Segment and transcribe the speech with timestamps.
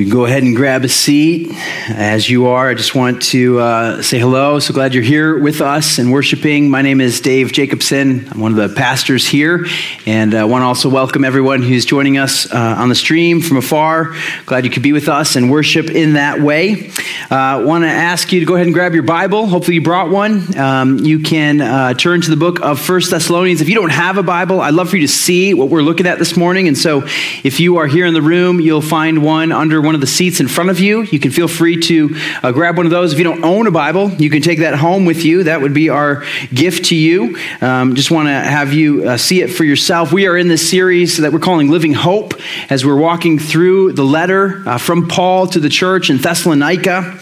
[0.00, 1.52] You can go ahead and grab a seat
[1.90, 2.70] as you are.
[2.70, 4.58] I just want to uh, say hello.
[4.58, 6.70] So glad you're here with us and worshiping.
[6.70, 8.26] My name is Dave Jacobson.
[8.30, 9.66] I'm one of the pastors here,
[10.06, 13.42] and I uh, want to also welcome everyone who's joining us uh, on the stream
[13.42, 14.16] from afar.
[14.46, 16.90] Glad you could be with us and worship in that way.
[17.30, 19.48] I uh, want to ask you to go ahead and grab your Bible.
[19.48, 20.58] Hopefully, you brought one.
[20.58, 23.60] Um, you can uh, turn to the book of First Thessalonians.
[23.60, 26.06] If you don't have a Bible, I'd love for you to see what we're looking
[26.06, 26.68] at this morning.
[26.68, 27.02] And so,
[27.44, 30.40] if you are here in the room, you'll find one under one of the seats
[30.40, 31.02] in front of you.
[31.02, 33.12] You can feel free to uh, grab one of those.
[33.12, 35.44] If you don't own a Bible, you can take that home with you.
[35.44, 37.36] That would be our gift to you.
[37.60, 40.12] Um, just want to have you uh, see it for yourself.
[40.12, 42.34] We are in this series that we're calling Living Hope
[42.70, 47.18] as we're walking through the letter uh, from Paul to the church in Thessalonica.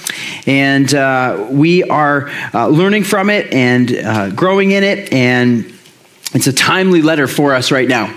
[0.46, 5.77] And uh, we are uh, learning from it and uh, growing in it and
[6.34, 8.14] it's a timely letter for us right now.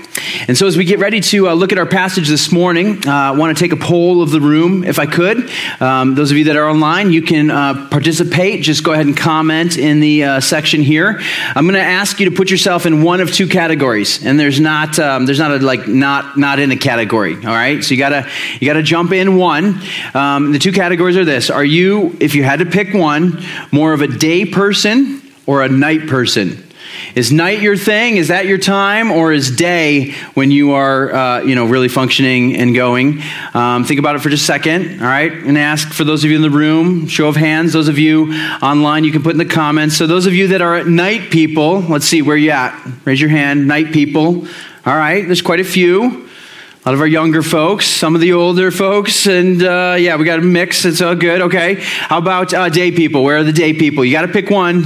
[0.47, 3.11] And so, as we get ready to uh, look at our passage this morning, uh,
[3.11, 5.49] I want to take a poll of the room, if I could.
[5.79, 8.63] Um, those of you that are online, you can uh, participate.
[8.63, 11.21] Just go ahead and comment in the uh, section here.
[11.55, 14.59] I'm going to ask you to put yourself in one of two categories, and there's
[14.59, 17.35] not um, there's not a like not not in a category.
[17.35, 19.81] All right, so you gotta you gotta jump in one.
[20.13, 23.93] Um, the two categories are this: Are you, if you had to pick one, more
[23.93, 26.71] of a day person or a night person?
[27.15, 28.17] Is night your thing?
[28.17, 29.11] Is that your time?
[29.11, 33.21] Or is day when you are, uh, you know, really functioning and going?
[33.53, 35.31] Um, think about it for just a second, all right?
[35.31, 37.73] And ask for those of you in the room, show of hands.
[37.73, 39.97] Those of you online, you can put in the comments.
[39.97, 42.77] So those of you that are at night people, let's see, where you at?
[43.05, 44.47] Raise your hand, night people.
[44.85, 46.27] All right, there's quite a few.
[46.84, 50.25] A lot of our younger folks, some of the older folks, and uh, yeah, we
[50.25, 50.84] got a mix.
[50.84, 51.41] It's all good.
[51.41, 51.75] Okay.
[51.75, 53.23] How about uh, day people?
[53.23, 54.03] Where are the day people?
[54.03, 54.85] You got to pick one.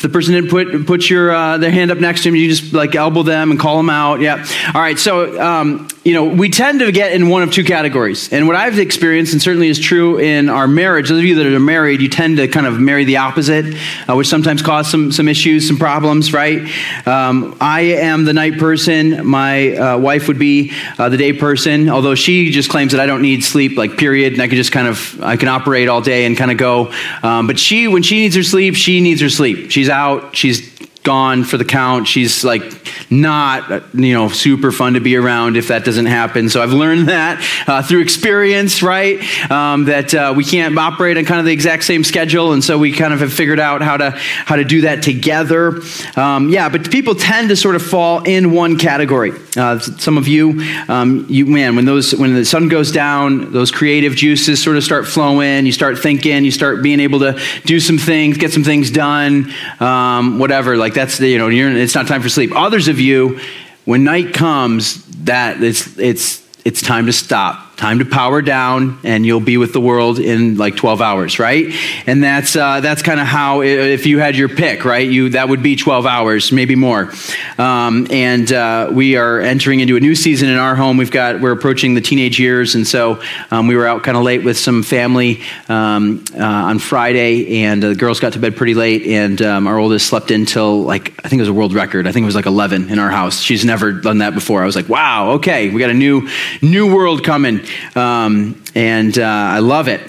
[0.00, 2.48] If the person didn't put, put your, uh, their hand up next to them, you
[2.48, 4.20] just like elbow them and call them out.
[4.22, 4.42] Yeah.
[4.74, 4.98] All right.
[4.98, 8.32] So, um, you know, we tend to get in one of two categories.
[8.32, 11.46] And what I've experienced, and certainly is true in our marriage, those of you that
[11.46, 13.76] are married, you tend to kind of marry the opposite,
[14.08, 16.62] uh, which sometimes cause some, some issues, some problems, right?
[17.06, 19.26] Um, I am the night person.
[19.26, 23.04] My uh, wife would be uh, the day person, although she just claims that I
[23.04, 24.32] don't need sleep, like, period.
[24.32, 26.92] And I can just kind of, I can operate all day and kind of go.
[27.22, 29.70] Um, but she, when she needs her sleep, she needs her sleep.
[29.70, 30.34] She's out.
[30.34, 30.70] She's
[31.02, 32.06] gone for the count.
[32.06, 32.79] She's like
[33.10, 36.48] not, you know, super fun to be around if that doesn't happen.
[36.48, 39.20] So I've learned that uh, through experience, right?
[39.50, 42.78] Um, that uh, we can't operate on kind of the exact same schedule, and so
[42.78, 45.80] we kind of have figured out how to how to do that together.
[46.16, 49.32] Um, yeah, but people tend to sort of fall in one category.
[49.56, 53.70] Uh, some of you, um, you man, when those when the sun goes down, those
[53.70, 55.66] creative juices sort of start flowing.
[55.66, 59.52] You start thinking, you start being able to do some things, get some things done,
[59.80, 60.76] um, whatever.
[60.76, 62.52] Like that's the, you know, it's not time for sleep.
[62.54, 63.40] Others of you,
[63.84, 69.24] when night comes, that it's it's it's time to stop time to power down and
[69.24, 71.74] you'll be with the world in like 12 hours right?
[72.06, 75.48] And that's uh, that's kind of how if you had your pick right you that
[75.48, 77.10] would be 12 hours maybe more.
[77.56, 80.98] Um, and uh, we are entering into a new season in our home.
[80.98, 84.24] We've got we're approaching the teenage years and so um, we were out kind of
[84.24, 88.74] late with some family um, uh, on friday and the girls got to bed pretty
[88.74, 92.06] late and um, our oldest slept until like i think it was a world record.
[92.06, 93.40] I think it was like 11 in our house.
[93.40, 94.62] She's never done that before.
[94.62, 96.28] I was like wow okay we got a new
[96.60, 97.64] new world coming
[97.94, 100.00] um, and uh, I love it.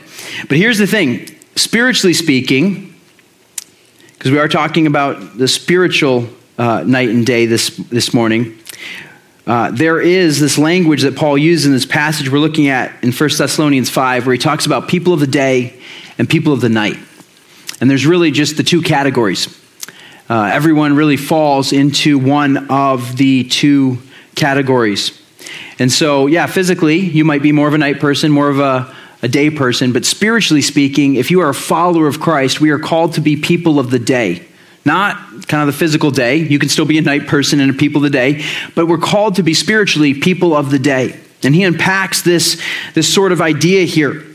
[0.47, 2.93] But here's the thing spiritually speaking,
[4.13, 6.27] because we are talking about the spiritual
[6.57, 8.57] uh, night and day this, this morning.
[9.47, 13.11] Uh, there is this language that Paul used in this passage we're looking at in
[13.11, 15.79] 1 Thessalonians 5, where he talks about people of the day
[16.17, 16.97] and people of the night.
[17.79, 19.57] And there's really just the two categories.
[20.29, 23.97] Uh, everyone really falls into one of the two
[24.35, 25.20] categories.
[25.79, 28.93] And so, yeah, physically, you might be more of a night person, more of a,
[29.21, 32.79] a day person, but spiritually speaking, if you are a follower of Christ, we are
[32.79, 34.45] called to be people of the day.
[34.83, 35.15] Not
[35.47, 36.37] kind of the physical day.
[36.37, 38.97] You can still be a night person and a people of the day, but we're
[38.97, 41.19] called to be spiritually people of the day.
[41.43, 42.61] And he unpacks this,
[42.93, 44.25] this sort of idea here.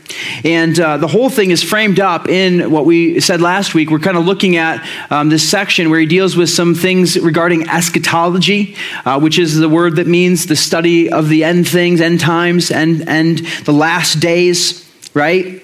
[0.43, 3.89] And uh, the whole thing is framed up in what we said last week.
[3.89, 7.69] We're kind of looking at um, this section where he deals with some things regarding
[7.69, 12.19] eschatology, uh, which is the word that means the study of the end things, end
[12.19, 15.63] times, and, and the last days, right?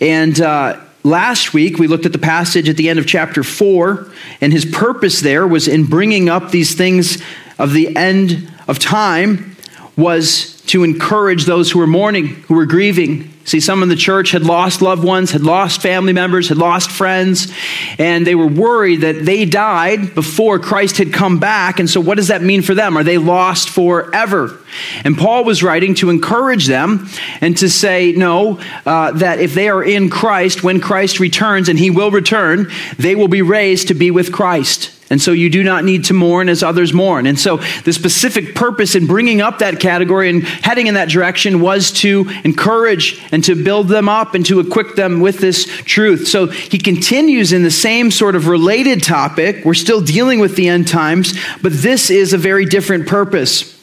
[0.00, 4.10] And uh, last week we looked at the passage at the end of chapter 4,
[4.40, 7.22] and his purpose there was in bringing up these things
[7.58, 9.56] of the end of time
[9.96, 13.34] was to encourage those who were mourning, who were grieving.
[13.48, 16.90] See, some in the church had lost loved ones, had lost family members, had lost
[16.90, 17.50] friends,
[17.98, 21.80] and they were worried that they died before Christ had come back.
[21.80, 22.98] And so, what does that mean for them?
[22.98, 24.60] Are they lost forever?
[25.02, 27.08] And Paul was writing to encourage them
[27.40, 31.78] and to say, no, uh, that if they are in Christ, when Christ returns, and
[31.78, 34.97] he will return, they will be raised to be with Christ.
[35.10, 37.26] And so you do not need to mourn as others mourn.
[37.26, 41.60] And so the specific purpose in bringing up that category and heading in that direction
[41.60, 46.28] was to encourage and to build them up and to equip them with this truth.
[46.28, 49.64] So he continues in the same sort of related topic.
[49.64, 51.32] We're still dealing with the end times,
[51.62, 53.74] but this is a very different purpose.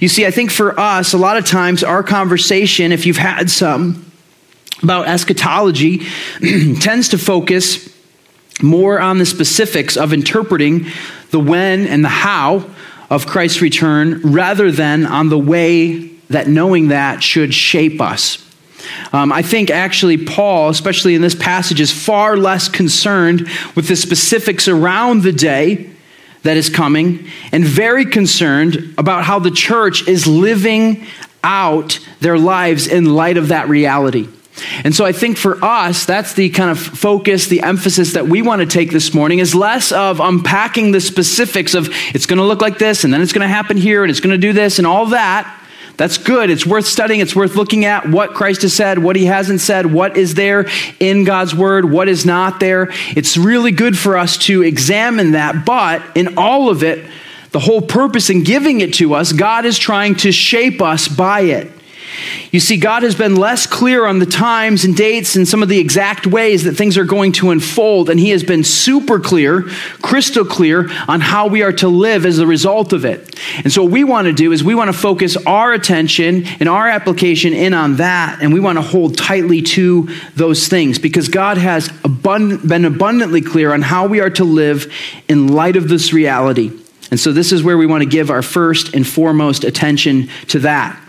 [0.00, 3.50] You see, I think for us, a lot of times our conversation, if you've had
[3.50, 4.10] some,
[4.82, 6.02] about eschatology
[6.80, 7.93] tends to focus
[8.62, 10.86] more on the specifics of interpreting
[11.30, 12.68] the when and the how
[13.10, 18.40] of Christ's return rather than on the way that knowing that should shape us.
[19.12, 23.96] Um, I think actually Paul, especially in this passage, is far less concerned with the
[23.96, 25.90] specifics around the day
[26.42, 31.06] that is coming and very concerned about how the church is living
[31.42, 34.28] out their lives in light of that reality.
[34.84, 38.40] And so I think for us, that's the kind of focus, the emphasis that we
[38.40, 42.44] want to take this morning is less of unpacking the specifics of it's going to
[42.44, 44.52] look like this and then it's going to happen here and it's going to do
[44.52, 45.60] this and all that.
[45.96, 46.50] That's good.
[46.50, 47.20] It's worth studying.
[47.20, 50.66] It's worth looking at what Christ has said, what he hasn't said, what is there
[50.98, 52.88] in God's word, what is not there.
[53.16, 55.64] It's really good for us to examine that.
[55.64, 57.08] But in all of it,
[57.52, 61.42] the whole purpose in giving it to us, God is trying to shape us by
[61.42, 61.70] it.
[62.50, 65.68] You see, God has been less clear on the times and dates and some of
[65.68, 69.62] the exact ways that things are going to unfold, and He has been super clear,
[70.02, 73.38] crystal clear on how we are to live as a result of it.
[73.64, 76.68] And so, what we want to do is we want to focus our attention and
[76.68, 81.28] our application in on that, and we want to hold tightly to those things because
[81.28, 84.92] God has abund- been abundantly clear on how we are to live
[85.28, 86.70] in light of this reality.
[87.10, 90.60] And so, this is where we want to give our first and foremost attention to
[90.60, 91.00] that.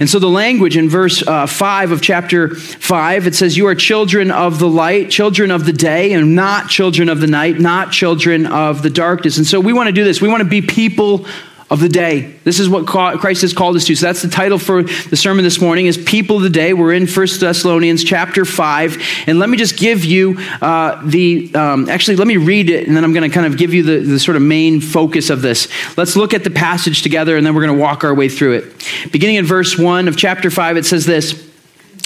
[0.00, 3.74] And so the language in verse uh, 5 of chapter 5, it says, You are
[3.74, 7.92] children of the light, children of the day, and not children of the night, not
[7.92, 9.36] children of the darkness.
[9.36, 10.20] And so we want to do this.
[10.20, 11.26] We want to be people
[11.68, 12.32] of the day.
[12.44, 13.96] This is what Christ has called us to.
[13.96, 16.72] So that's the title for the sermon this morning is People of the Day.
[16.72, 19.24] We're in 1 Thessalonians chapter 5.
[19.26, 22.96] And let me just give you uh, the, um, actually, let me read it, and
[22.96, 25.42] then I'm going to kind of give you the, the sort of main focus of
[25.42, 25.66] this.
[25.96, 28.58] Let's look at the passage together, and then we're going to walk our way through
[28.58, 29.10] it.
[29.10, 31.50] Beginning in verse 1 of chapter 5, it says this.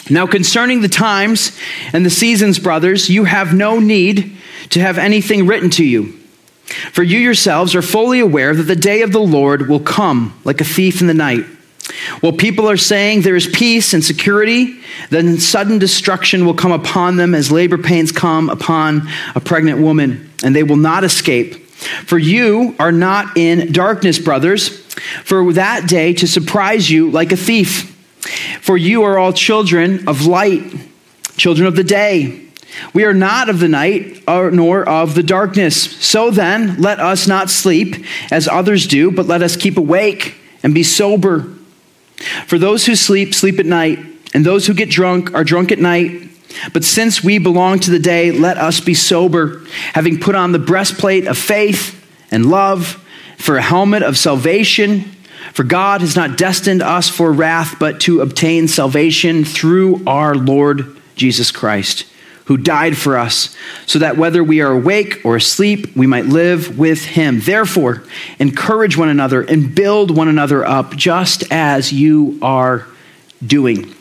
[0.09, 1.57] Now, concerning the times
[1.93, 4.39] and the seasons, brothers, you have no need
[4.71, 6.20] to have anything written to you
[6.93, 10.61] for you yourselves are fully aware that the day of the Lord will come like
[10.61, 11.45] a thief in the night.
[12.21, 14.81] While people are saying there is peace and security,
[15.11, 20.31] then sudden destruction will come upon them as labor pains come upon a pregnant woman,
[20.45, 21.55] and they will not escape.
[22.07, 24.69] For you are not in darkness, brothers,
[25.25, 27.97] for that day to surprise you like a thief.
[28.61, 30.63] For you are all children of light,
[31.37, 32.50] children of the day.
[32.93, 35.77] We are not of the night nor of the darkness.
[36.05, 40.75] So then, let us not sleep as others do, but let us keep awake and
[40.75, 41.53] be sober.
[42.47, 43.99] For those who sleep, sleep at night,
[44.35, 46.29] and those who get drunk are drunk at night.
[46.73, 50.59] But since we belong to the day, let us be sober, having put on the
[50.59, 51.97] breastplate of faith
[52.31, 53.05] and love,
[53.39, 55.11] for a helmet of salvation.
[55.55, 60.97] For God has not destined us for wrath, but to obtain salvation through our Lord
[61.17, 62.05] Jesus Christ
[62.47, 63.57] who died for us,
[63.87, 67.41] so that whether we are awake or asleep, we might live with him.
[67.41, 68.03] Therefore,
[68.39, 72.87] encourage one another and build one another up, just as you are
[73.45, 73.95] doing.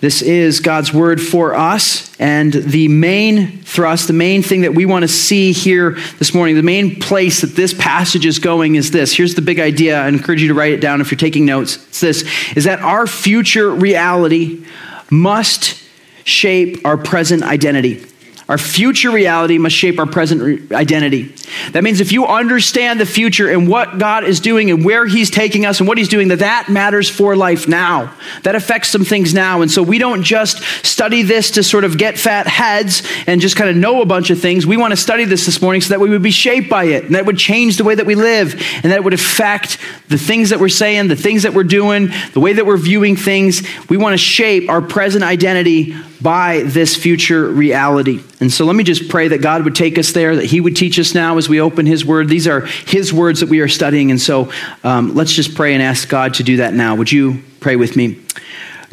[0.00, 2.14] This is God's word for us.
[2.20, 6.54] And the main thrust, the main thing that we want to see here this morning,
[6.54, 9.14] the main place that this passage is going is this.
[9.14, 9.98] Here's the big idea.
[9.98, 11.76] I encourage you to write it down if you're taking notes.
[11.76, 14.64] It's this is that our future reality
[15.10, 15.82] must
[16.26, 18.04] shape our present identity.
[18.48, 21.34] Our future reality must shape our present re- identity.
[21.72, 25.30] That means if you understand the future and what God is doing and where He's
[25.30, 28.14] taking us and what He's doing, that that matters for life now.
[28.44, 29.62] That affects some things now.
[29.62, 33.56] And so we don't just study this to sort of get fat heads and just
[33.56, 34.64] kind of know a bunch of things.
[34.64, 37.04] We want to study this this morning so that we would be shaped by it
[37.04, 40.50] and that would change the way that we live and that would affect the things
[40.50, 43.62] that we're saying, the things that we're doing, the way that we're viewing things.
[43.88, 48.20] We want to shape our present identity by this future reality.
[48.38, 50.76] And so let me just pray that God would take us there, that He would
[50.76, 52.28] teach us now as we open His Word.
[52.28, 54.10] These are His words that we are studying.
[54.10, 54.52] And so
[54.84, 56.96] um, let's just pray and ask God to do that now.
[56.96, 58.16] Would you pray with me.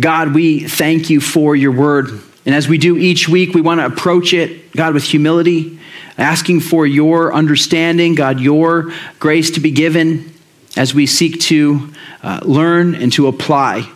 [0.02, 2.10] God, we thank you for your word.
[2.44, 5.80] And as we do each week, we want to approach it, God, with humility,
[6.18, 10.34] asking for your understanding, God, your grace to be given
[10.76, 13.88] as we seek to uh, learn and to apply.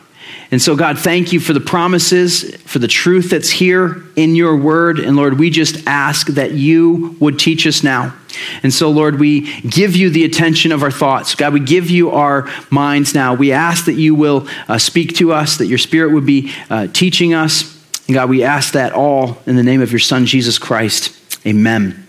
[0.50, 4.56] And so, God, thank you for the promises, for the truth that's here in your
[4.56, 4.98] word.
[5.00, 8.16] And Lord, we just ask that you would teach us now.
[8.64, 11.36] And so, Lord, we give you the attention of our thoughts.
[11.36, 13.34] God, we give you our minds now.
[13.34, 16.88] We ask that you will uh, speak to us, that your spirit would be uh,
[16.88, 17.76] teaching us.
[18.08, 21.14] And God, we ask that all in the name of your Son, Jesus Christ.
[21.46, 22.08] Amen.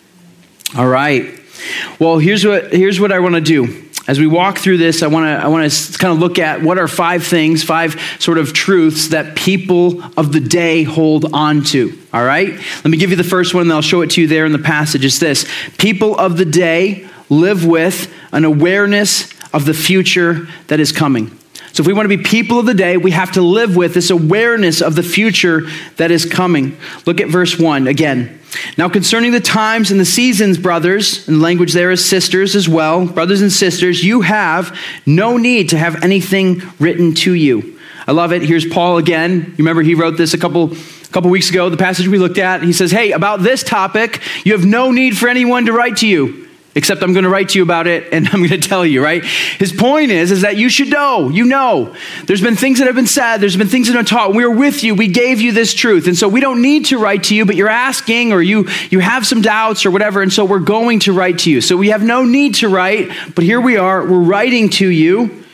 [0.77, 1.41] All right.
[1.99, 5.07] Well, here's what, here's what I want to do as we walk through this, I
[5.07, 8.39] want to I want to kind of look at what are five things, five sort
[8.39, 11.97] of truths that people of the day hold on to.
[12.13, 12.49] All right?
[12.49, 14.53] Let me give you the first one, and I'll show it to you there in
[14.53, 15.05] the passage.
[15.05, 15.47] It's this
[15.77, 21.38] People of the day live with an awareness of the future that is coming.
[21.79, 23.95] So, if we want to be people of the day, we have to live with
[23.95, 26.77] this awareness of the future that is coming.
[27.07, 28.41] Look at verse 1 again.
[28.77, 33.07] Now, concerning the times and the seasons, brothers, and language there is sisters as well,
[33.07, 37.79] brothers and sisters, you have no need to have anything written to you.
[38.09, 38.43] I love it.
[38.43, 39.35] Here's Paul again.
[39.35, 42.39] You remember he wrote this a couple a couple weeks ago, the passage we looked
[42.39, 42.65] at.
[42.65, 46.09] He says, Hey, about this topic, you have no need for anyone to write to
[46.09, 46.48] you
[46.79, 49.03] except I'm going to write to you about it and I'm going to tell you,
[49.03, 49.25] right?
[49.25, 51.29] His point is, is that you should know.
[51.29, 51.95] You know.
[52.25, 53.39] There's been things that have been said.
[53.39, 54.33] There's been things that have been taught.
[54.33, 54.95] We are with you.
[54.95, 56.07] We gave you this truth.
[56.07, 59.01] And so we don't need to write to you, but you're asking or you, you
[59.01, 60.23] have some doubts or whatever.
[60.23, 61.61] And so we're going to write to you.
[61.61, 64.07] So we have no need to write, but here we are.
[64.07, 65.45] We're writing to you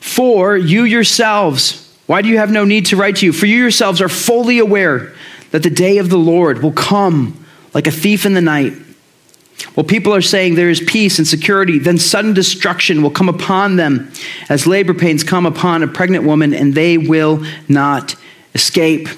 [0.00, 1.88] for you yourselves.
[2.06, 3.32] Why do you have no need to write to you?
[3.32, 5.14] For you yourselves are fully aware
[5.52, 8.74] that the day of the Lord will come like a thief in the night.
[9.76, 13.76] Well, people are saying there is peace and security, then sudden destruction will come upon
[13.76, 14.12] them
[14.48, 18.16] as labor pains come upon a pregnant woman, and they will not
[18.54, 19.08] escape.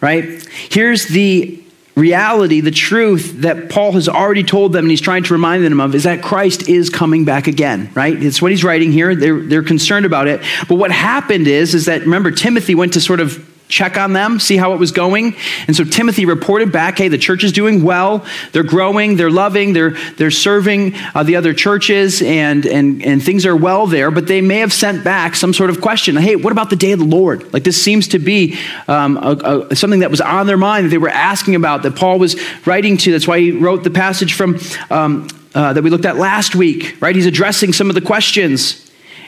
[0.00, 0.24] Right?
[0.70, 1.64] Here's the
[1.94, 5.80] reality, the truth that Paul has already told them and he's trying to remind them
[5.80, 8.20] of is that Christ is coming back again, right?
[8.20, 9.14] It's what he's writing here.
[9.14, 10.40] They're, they're concerned about it.
[10.68, 14.38] But what happened is, is that remember, Timothy went to sort of check on them,
[14.38, 15.34] see how it was going.
[15.66, 18.24] And so Timothy reported back, hey, the church is doing well.
[18.52, 23.44] They're growing, they're loving, they're, they're serving uh, the other churches, and, and, and things
[23.44, 24.12] are well there.
[24.12, 26.14] But they may have sent back some sort of question.
[26.16, 27.52] Hey, what about the day of the Lord?
[27.52, 30.90] Like this seems to be um, a, a, something that was on their mind that
[30.90, 33.10] they were asking about, that Paul was writing to.
[33.10, 36.96] That's why he wrote the passage from um, uh, that we looked at last week,
[37.00, 37.14] right?
[37.14, 38.83] He's addressing some of the questions.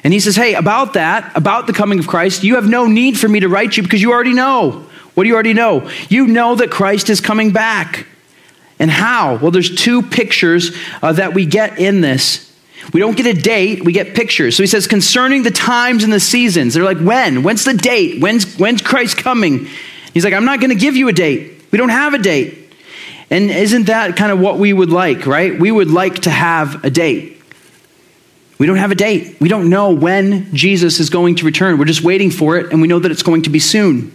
[0.07, 3.19] And he says, Hey, about that, about the coming of Christ, you have no need
[3.19, 4.87] for me to write you because you already know.
[5.15, 5.91] What do you already know?
[6.09, 8.07] You know that Christ is coming back.
[8.79, 9.35] And how?
[9.39, 10.71] Well, there's two pictures
[11.03, 12.57] uh, that we get in this.
[12.93, 14.57] We don't get a date, we get pictures.
[14.57, 16.75] So he says, concerning the times and the seasons.
[16.75, 17.43] They're like, when?
[17.43, 18.23] When's the date?
[18.23, 19.67] When's, when's Christ coming?
[20.15, 21.65] He's like, I'm not going to give you a date.
[21.73, 22.73] We don't have a date.
[23.29, 25.59] And isn't that kind of what we would like, right?
[25.59, 27.36] We would like to have a date.
[28.59, 29.37] We don't have a date.
[29.41, 31.79] We don't know when Jesus is going to return.
[31.79, 34.13] We're just waiting for it, and we know that it's going to be soon.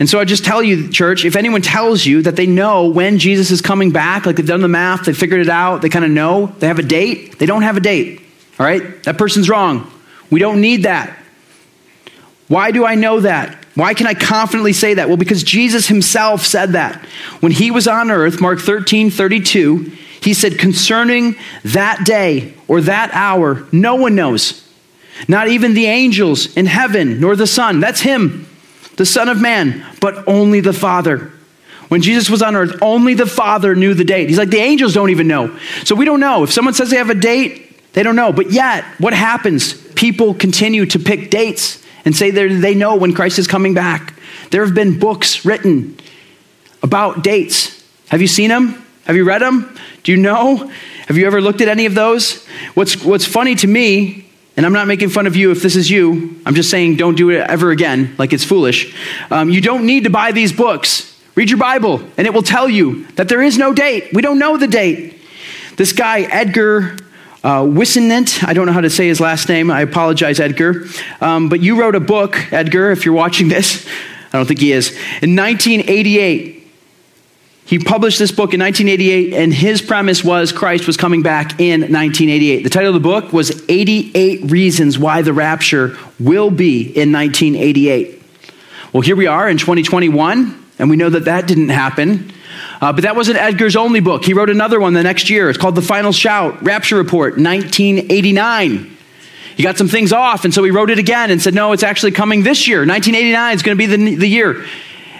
[0.00, 3.18] And so I just tell you, church, if anyone tells you that they know when
[3.18, 6.04] Jesus is coming back, like they've done the math, they figured it out, they kind
[6.04, 8.20] of know, they have a date, they don't have a date.
[8.58, 9.02] All right?
[9.04, 9.90] That person's wrong.
[10.30, 11.16] We don't need that.
[12.48, 13.64] Why do I know that?
[13.74, 15.08] Why can I confidently say that?
[15.08, 17.04] Well, because Jesus himself said that.
[17.40, 19.92] When he was on earth, Mark 13, 32,
[20.22, 24.68] he said, concerning that day or that hour, no one knows.
[25.28, 27.80] Not even the angels in heaven, nor the Son.
[27.80, 28.46] That's him,
[28.96, 31.32] the Son of Man, but only the Father.
[31.88, 34.28] When Jesus was on earth, only the Father knew the date.
[34.28, 35.56] He's like, the angels don't even know.
[35.84, 36.44] So we don't know.
[36.44, 38.32] If someone says they have a date, they don't know.
[38.32, 39.74] But yet, what happens?
[39.92, 44.14] People continue to pick dates and say they know when Christ is coming back.
[44.50, 45.98] There have been books written
[46.82, 47.84] about dates.
[48.08, 48.84] Have you seen them?
[49.04, 49.76] Have you read them?
[50.02, 50.70] Do you know?
[51.08, 52.46] Have you ever looked at any of those?
[52.74, 55.90] What's, what's funny to me, and I'm not making fun of you if this is
[55.90, 58.94] you, I'm just saying don't do it ever again, like it's foolish.
[59.30, 61.08] Um, you don't need to buy these books.
[61.34, 64.12] Read your Bible, and it will tell you that there is no date.
[64.12, 65.18] We don't know the date.
[65.76, 66.96] This guy, Edgar
[67.42, 69.70] uh, Whisenant, I don't know how to say his last name.
[69.70, 70.84] I apologize, Edgar.
[71.20, 73.88] Um, but you wrote a book, Edgar, if you're watching this.
[74.32, 74.90] I don't think he is.
[75.22, 76.61] In 1988,
[77.72, 81.80] he published this book in 1988, and his premise was Christ was coming back in
[81.80, 82.64] 1988.
[82.64, 88.22] The title of the book was 88 Reasons Why the Rapture Will Be in 1988.
[88.92, 92.30] Well, here we are in 2021, and we know that that didn't happen.
[92.82, 94.22] Uh, but that wasn't Edgar's only book.
[94.22, 95.48] He wrote another one the next year.
[95.48, 98.98] It's called The Final Shout Rapture Report, 1989.
[99.56, 101.82] He got some things off, and so he wrote it again and said, no, it's
[101.82, 102.80] actually coming this year.
[102.80, 104.66] 1989 is going to be the, the year.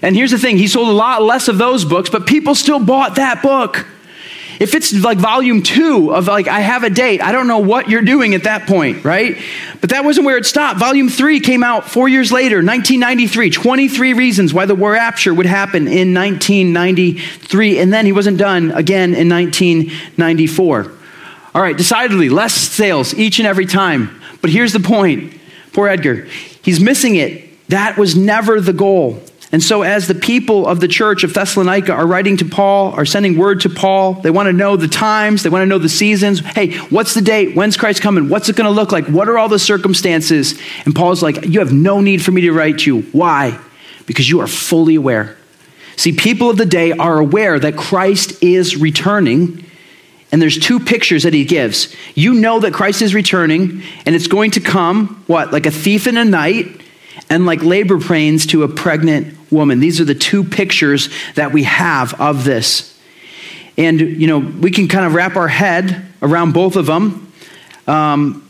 [0.03, 2.85] And here's the thing he sold a lot less of those books, but people still
[2.85, 3.87] bought that book.
[4.61, 7.89] If it's like volume two of like, I have a date, I don't know what
[7.89, 9.37] you're doing at that point, right?
[9.81, 10.79] But that wasn't where it stopped.
[10.79, 13.51] Volume three came out four years later, 1993.
[13.51, 17.79] 23 reasons why the war rapture would happen in 1993.
[17.81, 20.93] And then he wasn't done again in 1994.
[21.55, 24.21] All right, decidedly, less sales each and every time.
[24.41, 25.35] But here's the point
[25.73, 26.29] poor Edgar,
[26.63, 27.49] he's missing it.
[27.69, 29.23] That was never the goal.
[29.53, 33.05] And so, as the people of the church of Thessalonica are writing to Paul, are
[33.05, 35.91] sending word to Paul, they want to know the times, they want to know the
[35.91, 36.41] seasons.
[36.41, 37.55] Hey, what's the date?
[37.55, 38.31] When's Christ coming?
[38.31, 39.07] What's it going to look like?
[39.09, 40.59] What are all the circumstances?
[40.87, 43.03] And Paul's like, You have no need for me to write to you.
[43.13, 43.61] Why?
[44.07, 45.37] Because you are fully aware.
[45.97, 49.67] See, people of the day are aware that Christ is returning.
[50.33, 51.95] And there's two pictures that he gives.
[52.15, 56.07] You know that Christ is returning, and it's going to come, what, like a thief
[56.07, 56.81] in the night,
[57.29, 59.81] and like labor pains to a pregnant woman.
[59.81, 62.99] These are the two pictures that we have of this.
[63.77, 67.33] And, you know, we can kind of wrap our head around both of them.
[67.87, 68.49] Um,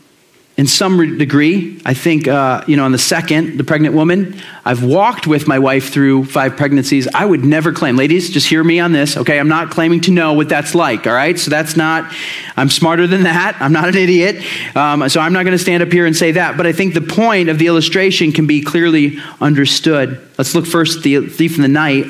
[0.55, 1.81] in some degree.
[1.83, 5.57] I think, uh, you know, on the second, the pregnant woman, I've walked with my
[5.57, 7.07] wife through five pregnancies.
[7.07, 9.39] I would never claim, ladies, just hear me on this, okay?
[9.39, 11.39] I'm not claiming to know what that's like, all right?
[11.39, 12.13] So that's not,
[12.55, 13.57] I'm smarter than that.
[13.59, 14.45] I'm not an idiot.
[14.75, 16.55] Um, so I'm not going to stand up here and say that.
[16.55, 20.21] But I think the point of the illustration can be clearly understood.
[20.37, 22.05] Let's look first at the thief in the night.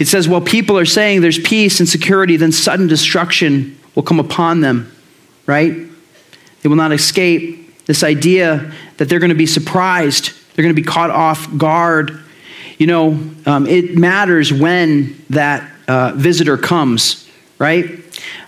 [0.00, 4.18] It says, while people are saying there's peace and security, then sudden destruction will come
[4.18, 4.90] upon them,
[5.46, 5.89] right?
[6.62, 10.80] They will not escape this idea that they're going to be surprised, they're going to
[10.80, 12.20] be caught off guard.
[12.78, 13.08] You know,
[13.46, 18.00] um, it matters when that uh, visitor comes, right?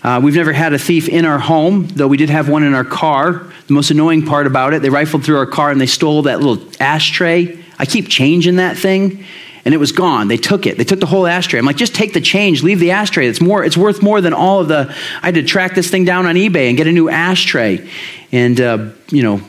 [0.03, 2.75] Uh, we've never had a thief in our home, though we did have one in
[2.75, 3.53] our car.
[3.67, 6.41] The most annoying part about it, they rifled through our car and they stole that
[6.41, 7.59] little ashtray.
[7.79, 9.25] I keep changing that thing
[9.65, 10.29] and it was gone.
[10.29, 10.77] They took it.
[10.77, 11.59] They took the whole ashtray.
[11.59, 13.29] I'm like, just take the change, leave the ashtray.
[13.29, 13.65] It's more.
[13.65, 14.95] It's worth more than all of the.
[15.23, 17.89] I had to track this thing down on eBay and get a new ashtray,
[18.33, 19.41] and uh, you know,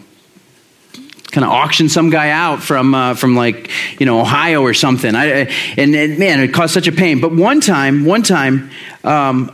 [1.31, 5.15] kind of auction some guy out from uh, from like you know Ohio or something.
[5.15, 7.19] I, and, and, man, it caused such a pain.
[7.19, 8.69] But one time, one time.
[9.03, 9.51] Um,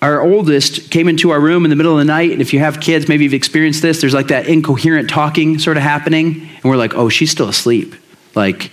[0.00, 2.58] our oldest came into our room in the middle of the night, and if you
[2.58, 4.00] have kids, maybe you've experienced this.
[4.00, 7.94] There's like that incoherent talking sort of happening, and we're like, "Oh, she's still asleep."
[8.34, 8.72] Like,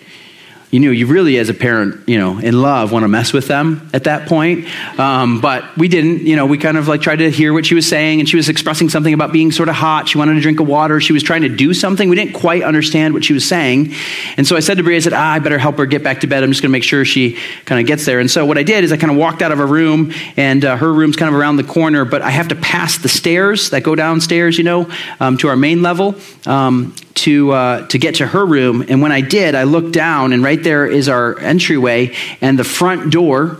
[0.71, 3.47] you know, you really, as a parent, you know, in love, want to mess with
[3.47, 4.67] them at that point.
[4.99, 6.27] Um, but we didn't.
[6.27, 8.37] You know, we kind of like tried to hear what she was saying, and she
[8.37, 10.07] was expressing something about being sort of hot.
[10.07, 11.01] She wanted a drink of water.
[11.01, 12.07] She was trying to do something.
[12.07, 13.93] We didn't quite understand what she was saying,
[14.37, 16.21] and so I said to Brie, I said, ah, I better help her get back
[16.21, 16.43] to bed.
[16.43, 18.19] I'm just going to make sure she kind of gets there.
[18.19, 20.63] And so what I did is I kind of walked out of her room, and
[20.63, 23.71] uh, her room's kind of around the corner, but I have to pass the stairs
[23.71, 26.15] that go downstairs, you know, um, to our main level.
[26.45, 28.85] Um, to, uh, to get to her room.
[28.87, 32.63] And when I did, I looked down, and right there is our entryway, and the
[32.63, 33.57] front door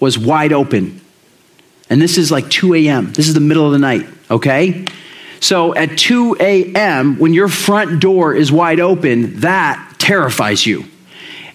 [0.00, 1.00] was wide open.
[1.90, 4.86] And this is like 2 a.m., this is the middle of the night, okay?
[5.40, 10.84] So at 2 a.m., when your front door is wide open, that terrifies you.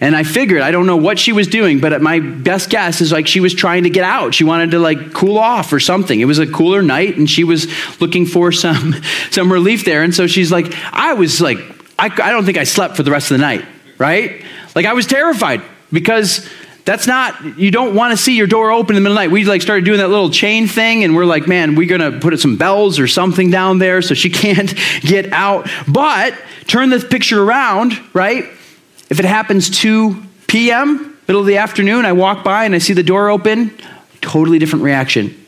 [0.02, 3.12] And I figured, I don't know what she was doing, but my best guess is
[3.12, 4.34] like she was trying to get out.
[4.34, 6.19] She wanted to like cool off or something.
[6.19, 7.67] It was a cooler night and she was
[7.99, 8.95] looking for some,
[9.30, 10.04] some relief there.
[10.04, 11.58] And so she's like, I was like,
[11.97, 13.65] I, I don't think I slept for the rest of the night,
[13.97, 14.43] right?
[14.79, 15.61] Like I was terrified
[15.91, 16.47] because
[16.85, 19.27] that's not you don't want to see your door open in the middle of the
[19.27, 19.33] night.
[19.33, 22.17] We like started doing that little chain thing and we're like man we're going to
[22.17, 25.69] put some bells or something down there so she can't get out.
[25.85, 26.33] But
[26.67, 28.45] turn this picture around right?
[29.09, 30.15] If it happens 2
[30.47, 33.77] p.m., middle of the afternoon, I walk by and I see the door open,
[34.21, 35.45] totally different reaction,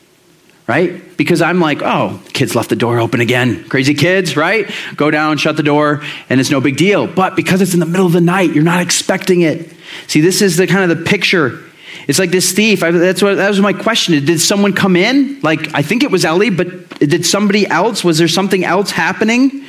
[0.66, 1.16] right?
[1.16, 3.64] Because I'm like, oh, kids left the door open again.
[3.68, 4.70] Crazy kids, right?
[4.96, 7.06] Go down, shut the door, and it's no big deal.
[7.06, 9.72] But because it's in the middle of the night, you're not expecting it.
[10.06, 11.60] See, this is the kind of the picture.
[12.08, 12.82] It's like this thief.
[12.82, 14.24] I, that's what that was my question.
[14.24, 15.40] Did someone come in?
[15.40, 18.02] Like I think it was Ellie, but did somebody else?
[18.02, 19.64] Was there something else happening?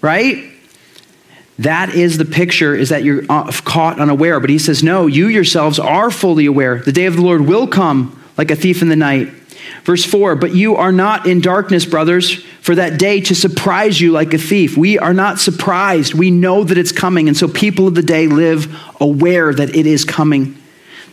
[0.00, 0.52] Right?
[1.60, 4.40] That is the picture, is that you're uh, caught unaware.
[4.40, 6.80] But he says, no, you yourselves are fully aware.
[6.80, 9.28] The day of the Lord will come like a thief in the night.
[9.84, 14.12] Verse 4 But you are not in darkness, brothers, for that day to surprise you
[14.12, 14.76] like a thief.
[14.76, 16.14] We are not surprised.
[16.14, 17.28] We know that it's coming.
[17.28, 20.56] And so people of the day live aware that it is coming.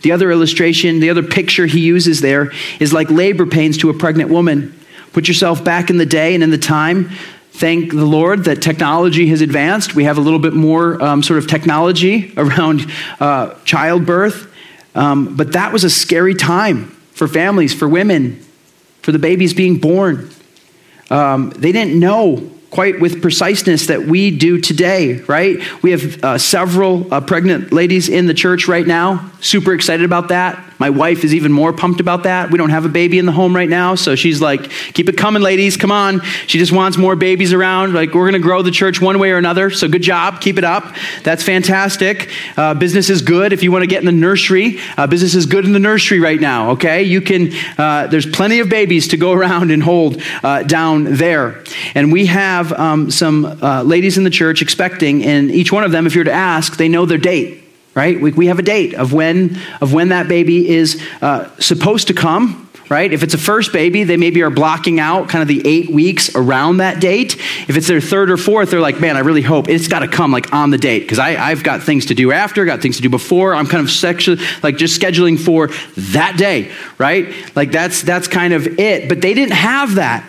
[0.02, 3.94] The other illustration, the other picture he uses there is like labor pains to a
[3.94, 4.78] pregnant woman.
[5.12, 7.10] Put yourself back in the day and in the time
[7.52, 9.94] thank the Lord that technology has advanced.
[9.94, 14.50] We have a little bit more um, sort of technology around uh, childbirth.
[14.94, 18.44] Um, but that was a scary time for families, for women,
[19.02, 20.30] for the babies being born.
[21.10, 25.60] Um, they didn't know quite with preciseness that we do today, right?
[25.82, 29.30] We have uh, several uh, pregnant ladies in the church right now.
[29.40, 30.71] Super excited about that.
[30.82, 32.50] My wife is even more pumped about that.
[32.50, 35.16] We don't have a baby in the home right now, so she's like, keep it
[35.16, 36.22] coming, ladies, come on.
[36.48, 37.94] She just wants more babies around.
[37.94, 40.58] Like, we're going to grow the church one way or another, so good job, keep
[40.58, 40.92] it up.
[41.22, 42.32] That's fantastic.
[42.56, 44.80] Uh, business is good if you want to get in the nursery.
[44.96, 47.04] Uh, business is good in the nursery right now, okay?
[47.04, 51.62] You can, uh, there's plenty of babies to go around and hold uh, down there.
[51.94, 55.92] And we have um, some uh, ladies in the church expecting, and each one of
[55.92, 57.61] them, if you're to ask, they know their date
[57.94, 58.20] right?
[58.20, 62.14] We, we have a date of when, of when that baby is uh, supposed to
[62.14, 63.12] come, right?
[63.12, 66.34] If it's a first baby, they maybe are blocking out kind of the eight weeks
[66.34, 67.36] around that date.
[67.68, 70.08] If it's their third or fourth, they're like, man, I really hope it's got to
[70.08, 73.02] come like on the date because I've got things to do after, got things to
[73.02, 73.54] do before.
[73.54, 77.34] I'm kind of sexually, like just scheduling for that day, right?
[77.56, 79.08] Like that's, that's kind of it.
[79.08, 80.28] But they didn't have that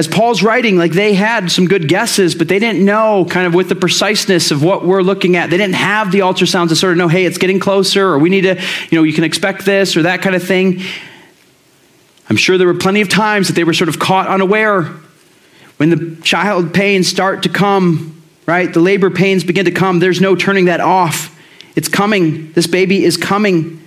[0.00, 3.52] as Paul's writing, like they had some good guesses, but they didn't know kind of
[3.52, 5.50] with the preciseness of what we're looking at.
[5.50, 8.30] They didn't have the ultrasounds to sort of know, hey, it's getting closer, or we
[8.30, 10.80] need to, you know, you can expect this, or that kind of thing.
[12.30, 14.84] I'm sure there were plenty of times that they were sort of caught unaware
[15.76, 18.72] when the child pains start to come, right?
[18.72, 19.98] The labor pains begin to come.
[19.98, 21.38] There's no turning that off.
[21.76, 22.52] It's coming.
[22.52, 23.79] This baby is coming.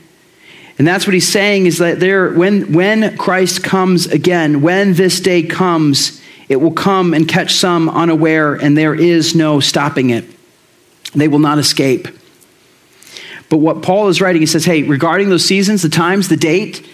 [0.77, 5.19] And that's what he's saying is that there, when, when Christ comes again, when this
[5.19, 10.25] day comes, it will come and catch some unaware, and there is no stopping it.
[11.13, 12.07] They will not escape.
[13.49, 16.87] But what Paul is writing, he says, hey, regarding those seasons, the times, the date,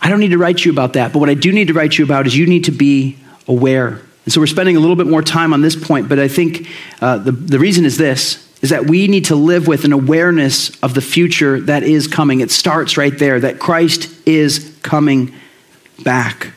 [0.00, 1.12] I don't need to write you about that.
[1.12, 4.00] But what I do need to write you about is you need to be aware.
[4.24, 6.68] And so we're spending a little bit more time on this point, but I think
[7.00, 10.70] uh, the, the reason is this is that we need to live with an awareness
[10.80, 12.40] of the future that is coming.
[12.40, 15.32] It starts right there, that Christ is coming
[16.02, 16.52] back.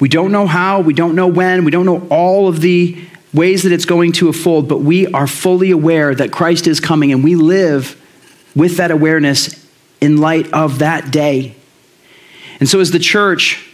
[0.00, 3.62] We don't know how, we don't know when, we don't know all of the ways
[3.64, 7.24] that it's going to unfold, but we are fully aware that Christ is coming, and
[7.24, 8.00] we live
[8.54, 9.66] with that awareness
[10.00, 11.54] in light of that day.
[12.60, 13.67] And so, as the church,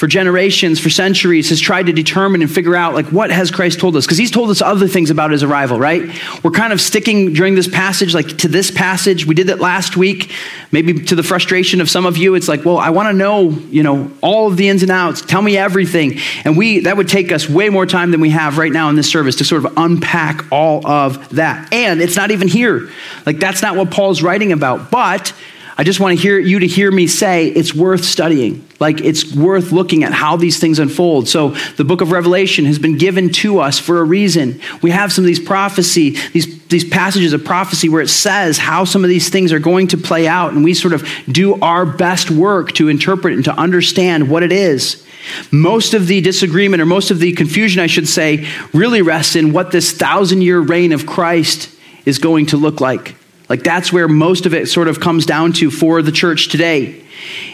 [0.00, 3.78] for generations, for centuries, has tried to determine and figure out, like, what has Christ
[3.78, 4.06] told us?
[4.06, 6.10] Because he's told us other things about his arrival, right?
[6.42, 9.26] We're kind of sticking during this passage, like, to this passage.
[9.26, 10.32] We did that last week,
[10.72, 12.34] maybe to the frustration of some of you.
[12.34, 15.20] It's like, well, I want to know, you know, all of the ins and outs.
[15.20, 16.18] Tell me everything.
[16.46, 18.96] And we, that would take us way more time than we have right now in
[18.96, 21.74] this service to sort of unpack all of that.
[21.74, 22.88] And it's not even here.
[23.26, 24.90] Like, that's not what Paul's writing about.
[24.90, 25.34] But,
[25.80, 28.68] I just want to hear you to hear me say it's worth studying.
[28.80, 31.26] Like it's worth looking at how these things unfold.
[31.26, 34.60] So the book of Revelation has been given to us for a reason.
[34.82, 38.84] We have some of these prophecy, these, these passages of prophecy where it says how
[38.84, 41.86] some of these things are going to play out, and we sort of do our
[41.86, 45.06] best work to interpret and to understand what it is.
[45.50, 49.54] Most of the disagreement, or most of the confusion, I should say, really rests in
[49.54, 53.14] what this thousand year reign of Christ is going to look like.
[53.50, 57.02] Like that's where most of it sort of comes down to for the church today.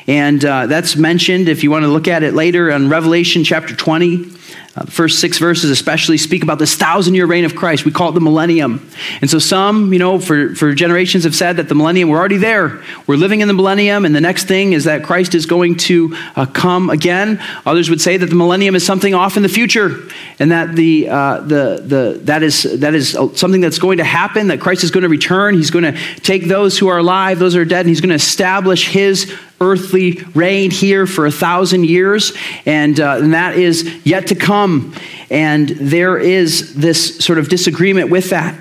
[0.07, 3.75] And uh, that's mentioned, if you want to look at it later, on Revelation chapter
[3.75, 4.37] 20.
[4.77, 7.87] Uh, first six verses, especially, speak about this thousand year reign of Christ.
[7.87, 8.87] We call it the millennium.
[9.23, 12.37] And so, some, you know, for, for generations have said that the millennium, we're already
[12.37, 12.83] there.
[13.07, 16.15] We're living in the millennium, and the next thing is that Christ is going to
[16.37, 17.43] uh, come again.
[17.65, 19.99] Others would say that the millennium is something off in the future,
[20.39, 24.49] and that, the, uh, the, the, that, is, that is something that's going to happen,
[24.49, 25.55] that Christ is going to return.
[25.55, 28.11] He's going to take those who are alive, those who are dead, and he's going
[28.11, 32.33] to establish his earthly reign here for a thousand years,
[32.65, 34.95] and, uh, and that is yet to come.
[35.31, 38.59] And there is this sort of disagreement with that.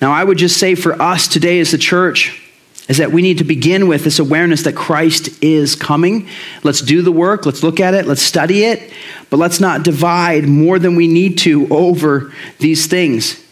[0.00, 2.42] Now, I would just say for us today as the church,
[2.88, 6.28] is that we need to begin with this awareness that Christ is coming.
[6.62, 8.92] Let's do the work, let's look at it, let's study it,
[9.28, 13.45] but let's not divide more than we need to over these things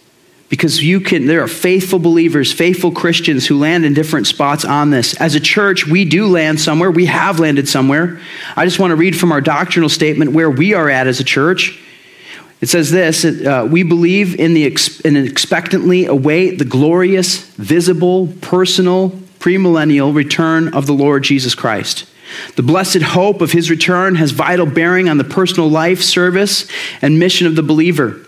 [0.54, 4.90] because you can there are faithful believers faithful christians who land in different spots on
[4.90, 5.12] this.
[5.20, 6.92] As a church we do land somewhere.
[6.92, 8.20] We have landed somewhere.
[8.54, 11.24] I just want to read from our doctrinal statement where we are at as a
[11.24, 11.76] church.
[12.60, 18.28] It says this uh, we believe in the ex- and expectantly await the glorious visible
[18.40, 22.06] personal premillennial return of the lord jesus christ.
[22.54, 26.68] The blessed hope of his return has vital bearing on the personal life service
[27.02, 28.20] and mission of the believer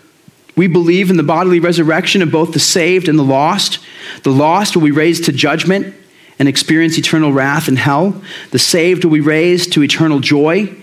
[0.57, 3.79] we believe in the bodily resurrection of both the saved and the lost.
[4.23, 5.95] The lost will be raised to judgment
[6.39, 8.21] and experience eternal wrath in hell.
[8.51, 10.75] The saved will be raised to eternal joy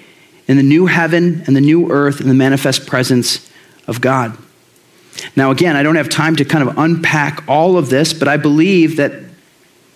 [0.46, 3.50] in the new heaven and the new earth in the manifest presence
[3.88, 4.38] of God.
[5.34, 8.36] Now, again, I don't have time to kind of unpack all of this, but I
[8.36, 9.12] believe that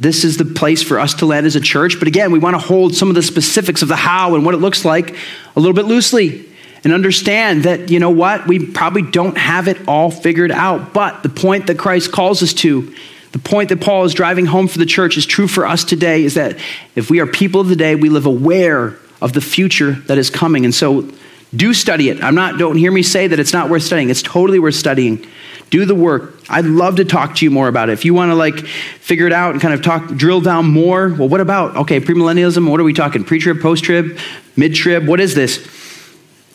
[0.01, 1.99] this is the place for us to land as a church.
[1.99, 4.55] But again, we want to hold some of the specifics of the how and what
[4.55, 5.17] it looks like
[5.55, 6.48] a little bit loosely
[6.85, 10.93] and understand that, you know what, we probably don't have it all figured out.
[10.93, 12.95] But the point that Christ calls us to,
[13.33, 16.25] the point that Paul is driving home for the church is true for us today
[16.25, 16.59] is that
[16.95, 20.31] if we are people of the day, we live aware of the future that is
[20.31, 20.64] coming.
[20.64, 21.11] And so
[21.55, 22.23] do study it.
[22.23, 24.11] I'm not, don't hear me say that it's not worth studying.
[24.11, 25.27] It's totally worth studying.
[25.71, 26.35] Do the work.
[26.49, 27.93] I'd love to talk to you more about it.
[27.93, 31.09] If you want to like figure it out and kind of talk, drill down more,
[31.11, 33.25] well, what about, okay, premillennialism, what are we talking?
[33.25, 34.19] Pre trib, post trib,
[34.57, 35.07] mid trib?
[35.07, 35.78] What is this?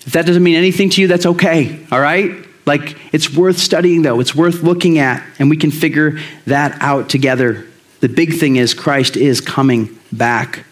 [0.05, 2.45] If that doesn't mean anything to you, that's okay, all right?
[2.65, 4.19] Like, it's worth studying, though.
[4.19, 7.65] It's worth looking at, and we can figure that out together.
[7.99, 10.65] The big thing is Christ is coming back.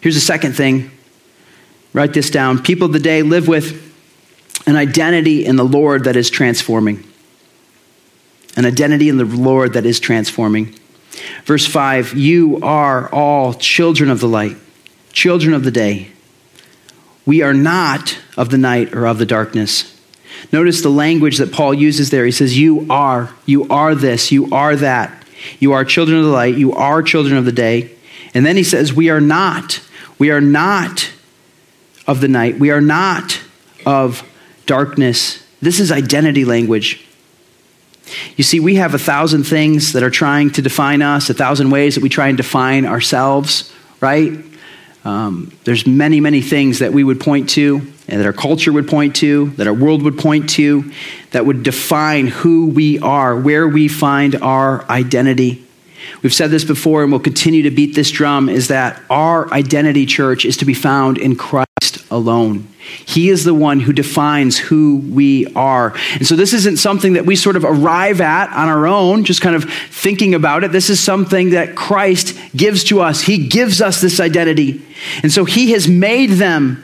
[0.00, 0.90] Here's the second thing
[1.92, 2.62] write this down.
[2.62, 3.82] People of the day live with
[4.66, 7.04] an identity in the Lord that is transforming.
[8.56, 10.74] An identity in the Lord that is transforming.
[11.44, 14.56] Verse 5 You are all children of the light,
[15.12, 16.12] children of the day.
[17.26, 19.92] We are not of the night or of the darkness.
[20.52, 22.24] Notice the language that Paul uses there.
[22.24, 25.24] He says, You are, you are this, you are that.
[25.58, 27.90] You are children of the light, you are children of the day.
[28.32, 29.80] And then he says, We are not,
[30.18, 31.10] we are not
[32.06, 33.40] of the night, we are not
[33.84, 34.22] of
[34.66, 35.44] darkness.
[35.60, 37.04] This is identity language.
[38.36, 41.70] You see, we have a thousand things that are trying to define us, a thousand
[41.70, 44.32] ways that we try and define ourselves, right?
[45.06, 47.76] Um, there's many, many things that we would point to,
[48.08, 50.90] and that our culture would point to, that our world would point to,
[51.30, 55.64] that would define who we are, where we find our identity.
[56.22, 60.06] We've said this before, and we'll continue to beat this drum is that our identity,
[60.06, 61.65] church, is to be found in Christ
[62.10, 62.68] alone.
[63.04, 65.94] He is the one who defines who we are.
[66.14, 69.40] And so this isn't something that we sort of arrive at on our own, just
[69.40, 70.72] kind of thinking about it.
[70.72, 73.22] This is something that Christ gives to us.
[73.22, 74.82] He gives us this identity.
[75.22, 76.82] And so he has made them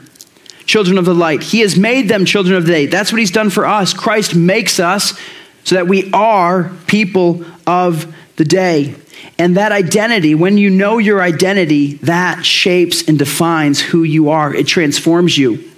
[0.65, 1.43] children of the light.
[1.43, 2.85] He has made them children of the day.
[2.85, 3.93] That's what he's done for us.
[3.93, 5.17] Christ makes us
[5.63, 8.95] so that we are people of the day.
[9.37, 14.53] And that identity, when you know your identity, that shapes and defines who you are.
[14.53, 15.71] It transforms you.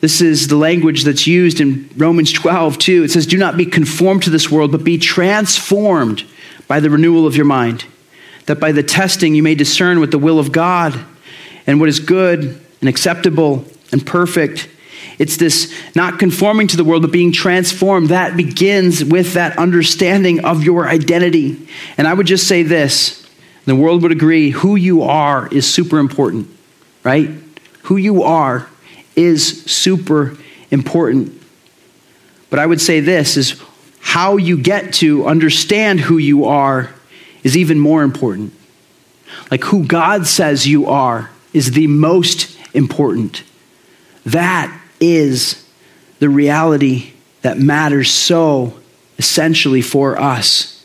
[0.00, 3.02] This is the language that's used in Romans 12, too.
[3.04, 6.24] It says, Do not be conformed to this world, but be transformed
[6.68, 7.86] by the renewal of your mind,
[8.46, 10.98] that by the testing you may discern what the will of God
[11.66, 14.68] and what is good and acceptable and perfect.
[15.18, 18.08] It's this not conforming to the world, but being transformed.
[18.08, 21.68] That begins with that understanding of your identity.
[21.96, 23.26] And I would just say this
[23.64, 26.48] the world would agree who you are is super important,
[27.02, 27.30] right?
[27.82, 28.68] Who you are
[29.16, 30.36] is super
[30.70, 31.42] important.
[32.50, 33.60] But I would say this is
[34.00, 36.94] how you get to understand who you are
[37.42, 38.52] is even more important.
[39.50, 43.42] Like who God says you are is the most important.
[44.24, 45.64] That is
[46.18, 48.78] the reality that matters so
[49.18, 50.84] essentially for us.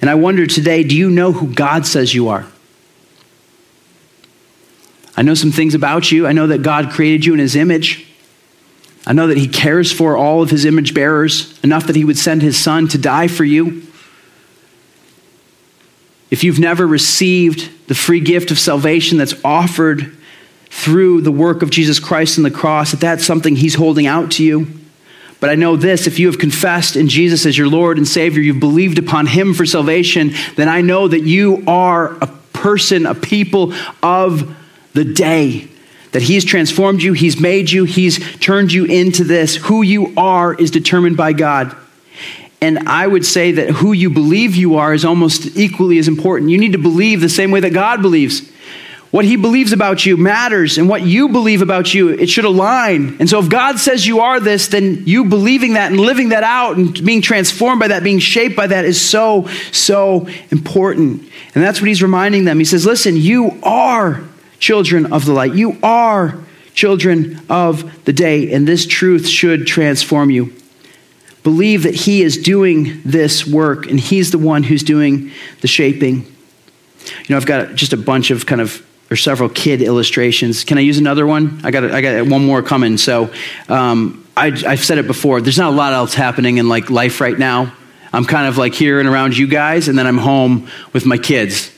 [0.00, 2.46] And I wonder today do you know who God says you are?
[5.16, 6.26] I know some things about you.
[6.26, 8.06] I know that God created you in his image.
[9.06, 12.18] I know that he cares for all of his image bearers enough that he would
[12.18, 13.82] send his son to die for you.
[16.30, 20.16] If you've never received the free gift of salvation that's offered
[20.74, 24.32] through the work of Jesus Christ on the cross, that that's something he's holding out
[24.32, 24.66] to you.
[25.38, 28.42] But I know this if you have confessed in Jesus as your Lord and Savior,
[28.42, 33.14] you've believed upon him for salvation, then I know that you are a person, a
[33.14, 34.56] people of
[34.94, 35.68] the day.
[36.10, 39.54] That he's transformed you, he's made you, he's turned you into this.
[39.54, 41.74] Who you are is determined by God.
[42.60, 46.50] And I would say that who you believe you are is almost equally as important.
[46.50, 48.50] You need to believe the same way that God believes.
[49.14, 53.16] What he believes about you matters, and what you believe about you, it should align.
[53.20, 56.42] And so, if God says you are this, then you believing that and living that
[56.42, 61.22] out and being transformed by that, being shaped by that is so, so important.
[61.54, 62.58] And that's what he's reminding them.
[62.58, 64.24] He says, Listen, you are
[64.58, 66.36] children of the light, you are
[66.72, 70.52] children of the day, and this truth should transform you.
[71.44, 76.22] Believe that he is doing this work, and he's the one who's doing the shaping.
[77.04, 80.64] You know, I've got just a bunch of kind of or several kid illustrations.
[80.64, 81.60] Can I use another one?
[81.62, 82.98] I got I got one more coming.
[82.98, 83.32] So
[83.68, 85.40] um, I, I've said it before.
[85.40, 87.72] There's not a lot else happening in like life right now.
[88.12, 91.16] I'm kind of like here and around you guys, and then I'm home with my
[91.16, 91.70] kids.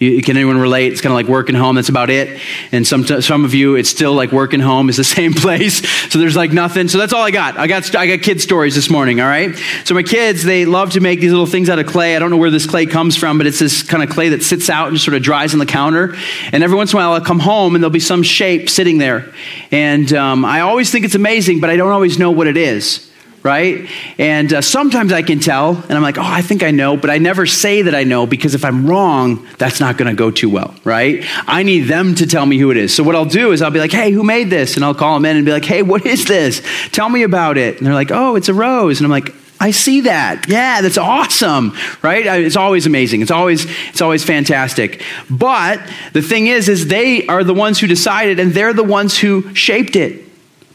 [0.00, 0.92] Can anyone relate?
[0.92, 1.76] It's kind of like working home.
[1.76, 2.40] That's about it.
[2.72, 5.88] And some some of you, it's still like working home is the same place.
[6.10, 6.88] So there's like nothing.
[6.88, 7.56] So that's all I got.
[7.56, 9.20] I got I got kid stories this morning.
[9.20, 9.56] All right.
[9.84, 12.16] So my kids, they love to make these little things out of clay.
[12.16, 14.42] I don't know where this clay comes from, but it's this kind of clay that
[14.42, 16.16] sits out and sort of dries on the counter.
[16.50, 18.98] And every once in a while, I'll come home and there'll be some shape sitting
[18.98, 19.32] there.
[19.70, 23.10] And um, I always think it's amazing, but I don't always know what it is
[23.44, 23.88] right?
[24.18, 27.10] And uh, sometimes I can tell, and I'm like, oh, I think I know, but
[27.10, 30.30] I never say that I know because if I'm wrong, that's not going to go
[30.30, 31.24] too well, right?
[31.46, 32.94] I need them to tell me who it is.
[32.96, 34.76] So what I'll do is I'll be like, hey, who made this?
[34.76, 36.62] And I'll call them in and be like, hey, what is this?
[36.90, 37.76] Tell me about it.
[37.76, 38.98] And they're like, oh, it's a rose.
[38.98, 40.46] And I'm like, I see that.
[40.48, 42.26] Yeah, that's awesome, right?
[42.26, 43.22] It's always amazing.
[43.22, 45.02] It's always it's always fantastic.
[45.30, 45.80] But
[46.12, 49.54] the thing is is they are the ones who decided and they're the ones who
[49.54, 50.23] shaped it.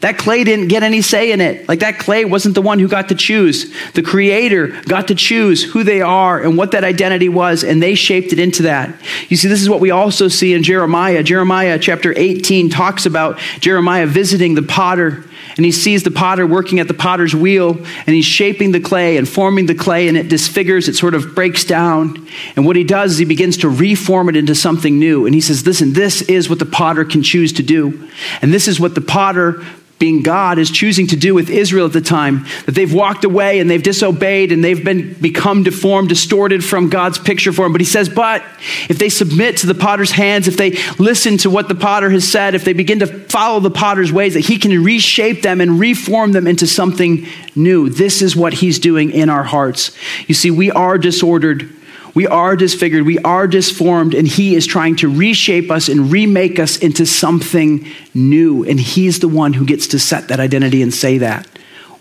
[0.00, 1.68] That clay didn't get any say in it.
[1.68, 3.70] Like that clay wasn't the one who got to choose.
[3.92, 7.94] The creator got to choose who they are and what that identity was, and they
[7.94, 8.94] shaped it into that.
[9.28, 11.22] You see, this is what we also see in Jeremiah.
[11.22, 15.22] Jeremiah chapter 18 talks about Jeremiah visiting the potter,
[15.56, 19.18] and he sees the potter working at the potter's wheel, and he's shaping the clay
[19.18, 22.26] and forming the clay, and it disfigures, it sort of breaks down.
[22.56, 25.26] And what he does is he begins to reform it into something new.
[25.26, 28.08] And he says, Listen, this is what the potter can choose to do.
[28.40, 29.62] And this is what the potter
[30.00, 32.46] being God, is choosing to do with Israel at the time.
[32.64, 37.18] That they've walked away and they've disobeyed and they've been become deformed, distorted from God's
[37.18, 37.72] picture for them.
[37.72, 38.42] But he says, but
[38.88, 42.26] if they submit to the potter's hands, if they listen to what the potter has
[42.26, 45.78] said, if they begin to follow the potter's ways, that he can reshape them and
[45.78, 47.90] reform them into something new.
[47.90, 49.94] This is what he's doing in our hearts.
[50.26, 51.70] You see, we are disordered.
[52.14, 56.58] We are disfigured, we are disformed, and He is trying to reshape us and remake
[56.58, 58.64] us into something new.
[58.64, 61.46] And He's the one who gets to set that identity and say that.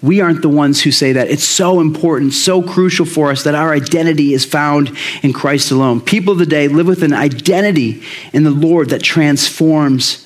[0.01, 1.29] We aren't the ones who say that.
[1.29, 5.99] It's so important, so crucial for us that our identity is found in Christ alone.
[5.99, 10.25] People of the day live with an identity in the Lord that transforms.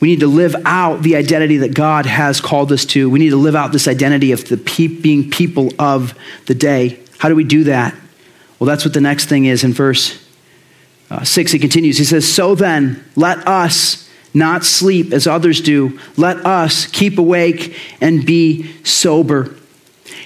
[0.00, 3.08] We need to live out the identity that God has called us to.
[3.08, 7.01] We need to live out this identity of the pe- being people of the day.
[7.22, 7.94] How do we do that?
[8.58, 10.20] Well, that's what the next thing is in verse
[11.08, 11.52] uh, 6.
[11.52, 11.96] He continues.
[11.96, 16.00] He says, So then, let us not sleep as others do.
[16.16, 19.54] Let us keep awake and be sober.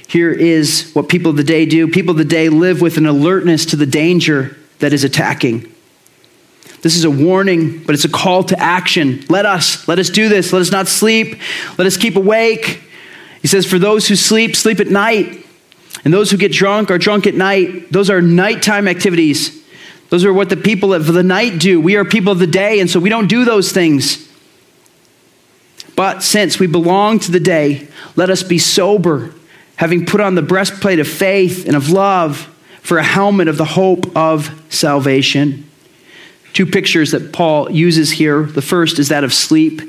[0.09, 3.05] Here is what people of the day do people of the day live with an
[3.05, 5.71] alertness to the danger that is attacking.
[6.81, 9.23] This is a warning, but it's a call to action.
[9.29, 10.51] Let us, let us do this.
[10.51, 11.37] Let us not sleep.
[11.77, 12.81] Let us keep awake.
[13.43, 15.43] He says, For those who sleep, sleep at night.
[16.07, 17.90] And those who get drunk are drunk at night.
[17.90, 19.61] Those are nighttime activities.
[20.09, 21.81] Those are what the people of the night do.
[21.81, 24.25] We are people of the day, and so we don't do those things.
[25.97, 29.35] But since we belong to the day, let us be sober,
[29.75, 33.64] having put on the breastplate of faith and of love for a helmet of the
[33.64, 35.69] hope of salvation.
[36.53, 38.45] Two pictures that Paul uses here.
[38.45, 39.83] The first is that of sleep.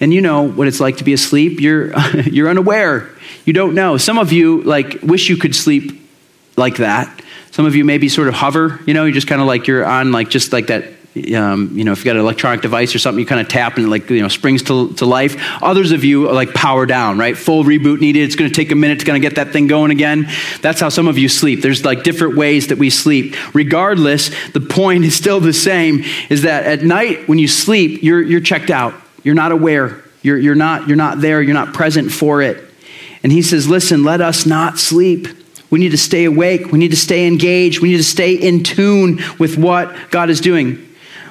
[0.00, 1.60] And you know what it's like to be asleep.
[1.60, 3.10] You're, you're unaware.
[3.44, 3.96] You don't know.
[3.96, 6.02] Some of you like wish you could sleep
[6.56, 7.22] like that.
[7.50, 9.84] Some of you maybe sort of hover, you know, you just kind of like you're
[9.84, 10.84] on like just like that
[11.34, 13.78] um, you know, if you got an electronic device or something, you kind of tap
[13.78, 15.36] and like, you know, springs to, to life.
[15.62, 17.36] Others of you are like power down, right?
[17.36, 18.22] Full reboot needed.
[18.22, 20.28] It's going to take a minute to kind of get that thing going again.
[20.60, 21.62] That's how some of you sleep.
[21.62, 23.34] There's like different ways that we sleep.
[23.54, 28.22] Regardless, the point is still the same is that at night when you sleep, you're,
[28.22, 28.94] you're checked out.
[29.26, 30.04] You're not aware.
[30.22, 31.42] You're, you're, not, you're not there.
[31.42, 32.62] You're not present for it.
[33.24, 35.26] And he says, Listen, let us not sleep.
[35.68, 36.70] We need to stay awake.
[36.70, 37.80] We need to stay engaged.
[37.80, 40.80] We need to stay in tune with what God is doing.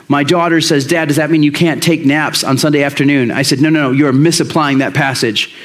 [0.09, 3.31] My daughter says, Dad, does that mean you can't take naps on Sunday afternoon?
[3.31, 5.55] I said, No, no, no, you're misapplying that passage.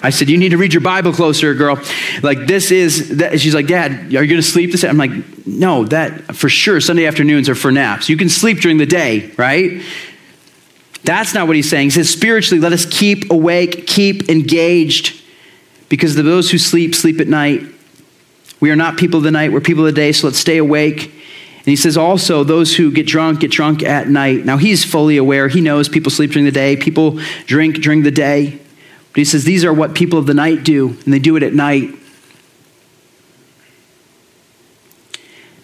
[0.00, 1.76] I said, You need to read your Bible closer, girl.
[2.22, 3.40] Like, this is, that.
[3.40, 4.84] she's like, Dad, are you going to sleep this?
[4.84, 5.10] I'm like,
[5.44, 8.08] No, that for sure, Sunday afternoons are for naps.
[8.08, 9.82] You can sleep during the day, right?
[11.04, 11.86] That's not what he's saying.
[11.86, 15.20] He says, spiritually, let us keep awake, keep engaged,
[15.88, 17.62] because those who sleep, sleep at night.
[18.60, 20.58] We are not people of the night, we're people of the day, so let's stay
[20.58, 21.04] awake.
[21.04, 24.44] And he says also, those who get drunk, get drunk at night.
[24.44, 25.48] Now, he's fully aware.
[25.48, 28.58] He knows people sleep during the day, people drink during the day.
[29.12, 31.42] But he says, these are what people of the night do, and they do it
[31.42, 31.90] at night.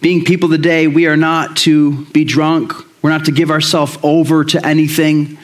[0.00, 2.72] Being people of the day, we are not to be drunk
[3.06, 5.38] we're not to give ourselves over to anything.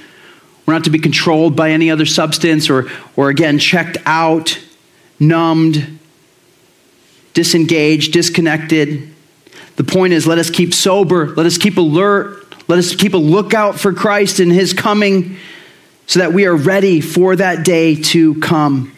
[0.66, 4.60] We're not to be controlled by any other substance or, or again, checked out,
[5.20, 6.00] numbed,
[7.34, 9.14] disengaged, disconnected.
[9.76, 13.18] The point is, let us keep sober, let us keep alert, let us keep a
[13.18, 15.36] lookout for Christ and his coming
[16.08, 18.92] so that we are ready for that day to come.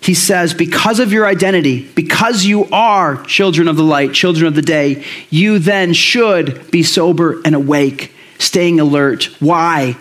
[0.00, 4.54] He says, because of your identity, because you are children of the light, children of
[4.54, 9.24] the day, you then should be sober and awake, staying alert.
[9.40, 9.96] Why?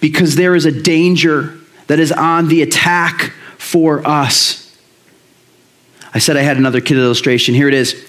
[0.00, 1.56] Because there is a danger
[1.86, 4.76] that is on the attack for us.
[6.12, 7.54] I said I had another kid illustration.
[7.54, 8.06] Here it is.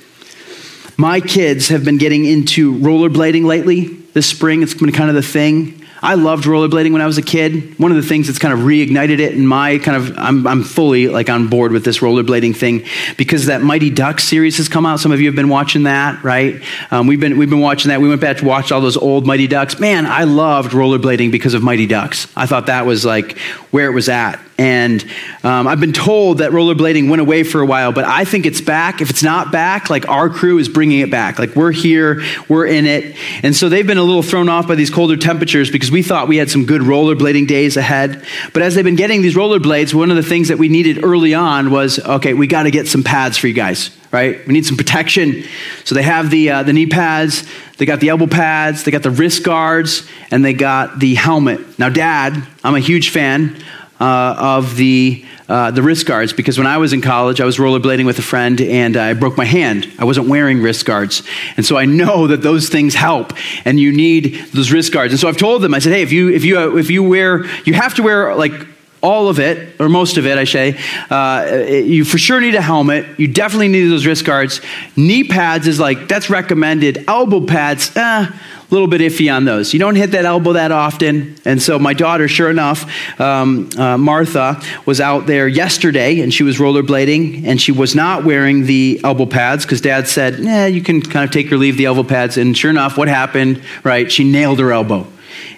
[0.98, 4.64] My kids have been getting into rollerblading lately this spring.
[4.64, 5.81] It's been kind of the thing.
[6.02, 7.78] I loved rollerblading when I was a kid.
[7.78, 10.64] One of the things that's kind of reignited it in my kind of, I'm, I'm
[10.64, 12.86] fully like on board with this rollerblading thing
[13.18, 15.00] because that Mighty Ducks series has come out.
[15.00, 16.62] Some of you have been watching that, right?
[16.90, 18.02] Um, we've been we've been watching that.
[18.02, 19.80] We went back to watch all those old Mighty Ducks.
[19.80, 22.28] Man, I loved rollerblading because of Mighty Ducks.
[22.36, 23.38] I thought that was like
[23.72, 24.40] where it was at.
[24.58, 25.04] And
[25.44, 28.62] um, I've been told that rollerblading went away for a while, but I think it's
[28.62, 29.02] back.
[29.02, 31.40] If it's not back, like our crew is bringing it back.
[31.40, 33.16] Like we're here, we're in it.
[33.42, 36.28] And so they've been a little thrown off by these colder temperatures because we thought
[36.28, 38.24] we had some good rollerblading days ahead.
[38.54, 41.34] But as they've been getting these rollerblades, one of the things that we needed early
[41.34, 44.46] on was okay, we got to get some pads for you guys, right?
[44.46, 45.44] We need some protection.
[45.86, 47.50] So they have the, uh, the knee pads,
[47.82, 51.80] they got the elbow pads, they got the wrist guards, and they got the helmet.
[51.80, 53.60] Now, Dad, I'm a huge fan
[54.00, 57.58] uh, of the, uh, the wrist guards because when I was in college, I was
[57.58, 59.92] rollerblading with a friend and I broke my hand.
[59.98, 61.24] I wasn't wearing wrist guards.
[61.58, 63.34] And so I know that those things help
[63.66, 65.12] and you need those wrist guards.
[65.12, 67.48] And so I've told them, I said, hey, if you, if you, if you wear,
[67.66, 68.54] you have to wear like
[69.02, 70.78] all of it, or most of it, I say,
[71.10, 73.20] uh, you for sure need a helmet.
[73.20, 74.62] You definitely need those wrist guards.
[74.96, 77.06] Knee pads is like, that's recommended.
[77.08, 79.74] Elbow pads, eh, a little bit iffy on those.
[79.74, 81.36] You don't hit that elbow that often.
[81.46, 86.44] And so my daughter, sure enough, um, uh, Martha, was out there yesterday and she
[86.44, 90.82] was rollerblading and she was not wearing the elbow pads because dad said, yeah, you
[90.82, 92.38] can kind of take or leave the elbow pads.
[92.38, 93.62] And sure enough, what happened?
[93.84, 95.08] Right, she nailed her elbow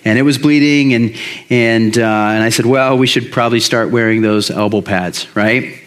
[0.06, 1.16] and it was bleeding and
[1.50, 5.80] and uh, and I said, well, we should probably start wearing those elbow pads, right?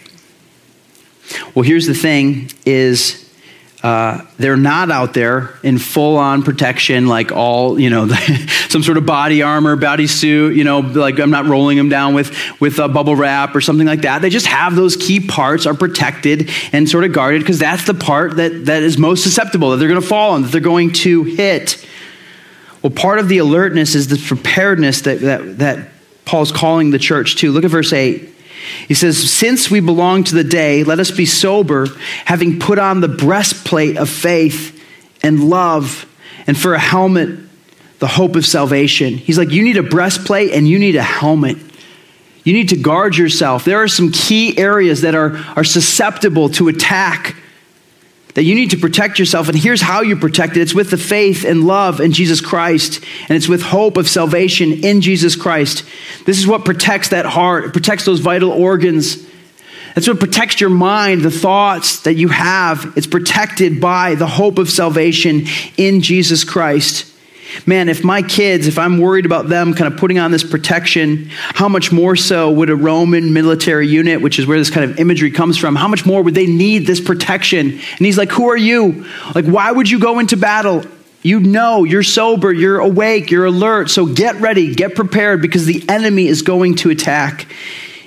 [1.55, 3.27] Well, here's the thing: is
[3.83, 8.07] uh, they're not out there in full on protection, like all, you know,
[8.69, 12.15] some sort of body armor, body suit, you know, like I'm not rolling them down
[12.15, 14.21] with, with a bubble wrap or something like that.
[14.21, 17.93] They just have those key parts are protected and sort of guarded because that's the
[17.93, 20.91] part that, that is most susceptible, that they're going to fall on, that they're going
[20.93, 21.87] to hit.
[22.87, 25.89] Well, part of the alertness is the preparedness that, that, that
[26.23, 27.51] Paul's calling the church to.
[27.51, 28.29] Look at verse 8.
[28.87, 31.87] He says, Since we belong to the day, let us be sober,
[32.23, 34.81] having put on the breastplate of faith
[35.21, 36.05] and love,
[36.47, 37.37] and for a helmet,
[37.99, 39.15] the hope of salvation.
[39.15, 41.57] He's like, You need a breastplate and you need a helmet.
[42.45, 43.65] You need to guard yourself.
[43.65, 47.35] There are some key areas that are, are susceptible to attack
[48.37, 49.49] that you need to protect yourself.
[49.49, 53.03] And here's how you protect it it's with the faith and love in Jesus Christ,
[53.27, 55.83] and it's with hope of salvation in Jesus Christ.
[56.27, 59.25] This is what protects that heart, it protects those vital organs.
[59.95, 62.93] That's what protects your mind, the thoughts that you have.
[62.95, 67.11] It's protected by the hope of salvation in Jesus Christ.
[67.65, 71.27] Man, if my kids, if I'm worried about them kind of putting on this protection,
[71.29, 74.99] how much more so would a Roman military unit, which is where this kind of
[74.99, 77.71] imagery comes from, how much more would they need this protection?
[77.71, 79.05] And he's like, Who are you?
[79.33, 80.83] Like, why would you go into battle?
[81.23, 83.89] You know, you're sober, you're awake, you're alert.
[83.89, 87.47] So get ready, get prepared because the enemy is going to attack.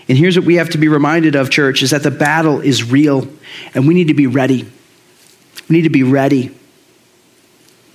[0.09, 2.91] And here's what we have to be reminded of, church, is that the battle is
[2.91, 3.29] real
[3.75, 4.63] and we need to be ready.
[5.69, 6.55] We need to be ready.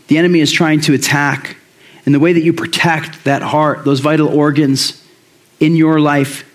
[0.07, 1.57] The enemy is trying to attack.
[2.05, 5.03] And the way that you protect that heart, those vital organs
[5.59, 6.49] in your life,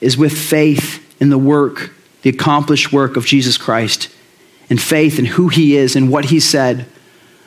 [0.00, 1.92] is with faith in the work,
[2.22, 4.10] the accomplished work of Jesus Christ,
[4.70, 6.86] and faith in who he is and what he said.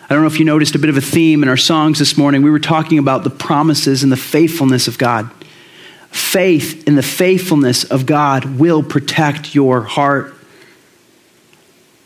[0.04, 2.18] I don't know if you noticed a bit of a theme in our songs this
[2.18, 2.42] morning.
[2.42, 5.32] We were talking about the promises and the faithfulness of God.
[6.10, 10.36] Faith in the faithfulness of God will protect your heart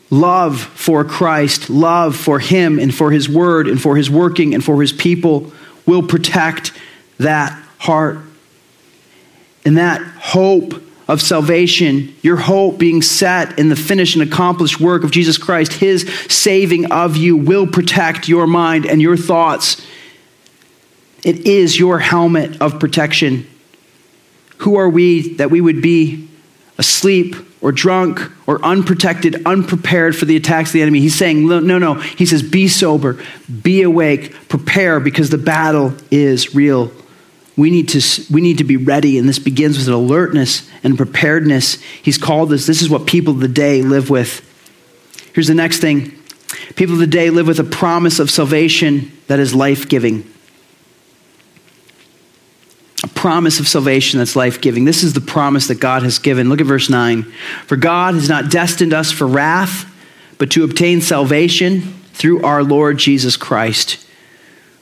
[0.10, 4.64] love for Christ, love for Him and for His Word and for His working and
[4.64, 5.52] for His people
[5.86, 6.72] will protect
[7.18, 8.20] that heart.
[9.64, 15.04] And that hope of salvation, your hope being set in the finished and accomplished work
[15.04, 19.86] of Jesus Christ, His saving of you will protect your mind and your thoughts.
[21.24, 23.48] It is your helmet of protection.
[24.60, 26.28] Who are we that we would be
[26.78, 27.36] asleep
[27.66, 31.00] or drunk or unprotected, unprepared for the attacks of the enemy.
[31.00, 31.96] He's saying, no, no.
[31.96, 33.20] He says, be sober,
[33.64, 36.92] be awake, prepare because the battle is real.
[37.58, 40.96] We need to, we need to be ready, and this begins with an alertness and
[40.96, 41.82] preparedness.
[42.04, 44.44] He's called us, this is what people of the day live with.
[45.34, 46.12] Here's the next thing
[46.76, 50.32] people of the day live with a promise of salvation that is life giving
[53.26, 54.86] promise of salvation that's life giving.
[54.86, 56.48] This is the promise that God has given.
[56.48, 57.24] Look at verse 9.
[57.66, 59.92] For God has not destined us for wrath,
[60.38, 61.82] but to obtain salvation
[62.14, 64.06] through our Lord Jesus Christ,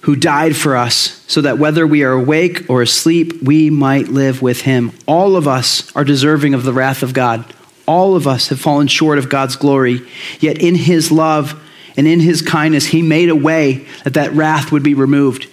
[0.01, 4.41] who died for us, so that whether we are awake or asleep, we might live
[4.41, 4.91] with him.
[5.07, 7.45] All of us are deserving of the wrath of God.
[7.87, 10.01] All of us have fallen short of God's glory.
[10.41, 11.57] Yet in his love
[11.95, 15.47] and in his kindness, he made a way that that wrath would be removed.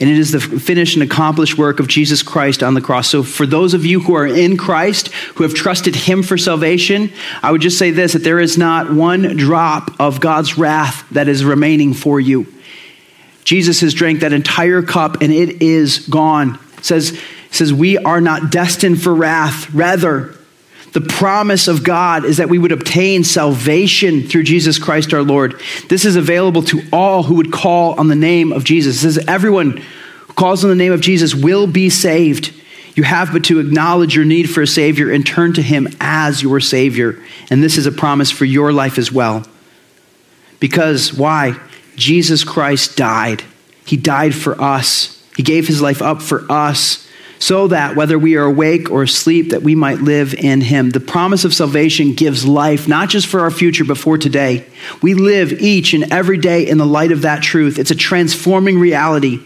[0.00, 3.08] And it is the finished and accomplished work of Jesus Christ on the cross.
[3.08, 7.12] So, for those of you who are in Christ, who have trusted Him for salvation,
[7.42, 11.28] I would just say this that there is not one drop of God's wrath that
[11.28, 12.46] is remaining for you.
[13.44, 16.58] Jesus has drank that entire cup and it is gone.
[16.78, 19.72] It says, it says, We are not destined for wrath.
[19.74, 20.34] Rather,
[20.92, 25.60] the promise of God is that we would obtain salvation through Jesus Christ our Lord.
[25.88, 28.96] This is available to all who would call on the name of Jesus.
[28.96, 32.52] It says everyone who calls on the name of Jesus will be saved.
[32.96, 36.42] You have but to acknowledge your need for a Savior and turn to Him as
[36.42, 37.22] your Savior.
[37.50, 39.44] And this is a promise for your life as well.
[40.58, 41.58] Because why?
[41.94, 43.44] Jesus Christ died.
[43.86, 45.24] He died for us.
[45.36, 47.06] He gave His life up for us
[47.40, 51.00] so that whether we are awake or asleep that we might live in him the
[51.00, 54.64] promise of salvation gives life not just for our future but for today
[55.02, 58.78] we live each and every day in the light of that truth it's a transforming
[58.78, 59.40] reality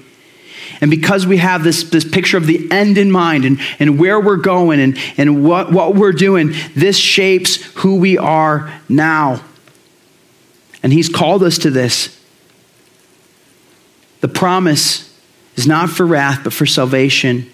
[0.80, 4.20] and because we have this, this picture of the end in mind and, and where
[4.20, 9.42] we're going and, and what, what we're doing, this shapes who we are now.
[10.82, 12.20] And He's called us to this.
[14.20, 15.18] The promise
[15.56, 17.50] is not for wrath, but for salvation.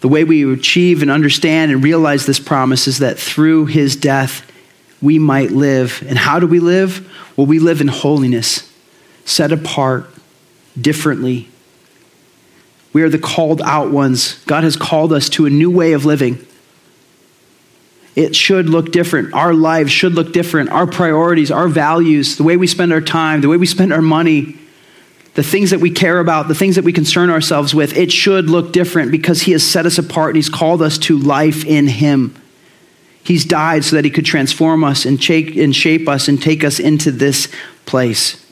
[0.00, 4.48] The way we achieve and understand and realize this promise is that through his death,
[5.02, 6.04] we might live.
[6.06, 7.08] And how do we live?
[7.36, 8.72] Well, we live in holiness,
[9.24, 10.08] set apart,
[10.80, 11.48] differently.
[12.92, 14.42] We are the called out ones.
[14.44, 16.44] God has called us to a new way of living.
[18.16, 19.34] It should look different.
[19.34, 20.70] Our lives should look different.
[20.70, 24.02] Our priorities, our values, the way we spend our time, the way we spend our
[24.02, 24.58] money,
[25.38, 28.50] the things that we care about, the things that we concern ourselves with, it should
[28.50, 31.86] look different because He has set us apart and He's called us to life in
[31.86, 32.34] Him.
[33.22, 37.12] He's died so that He could transform us and shape, us and take us into
[37.12, 37.46] this
[37.86, 38.44] place.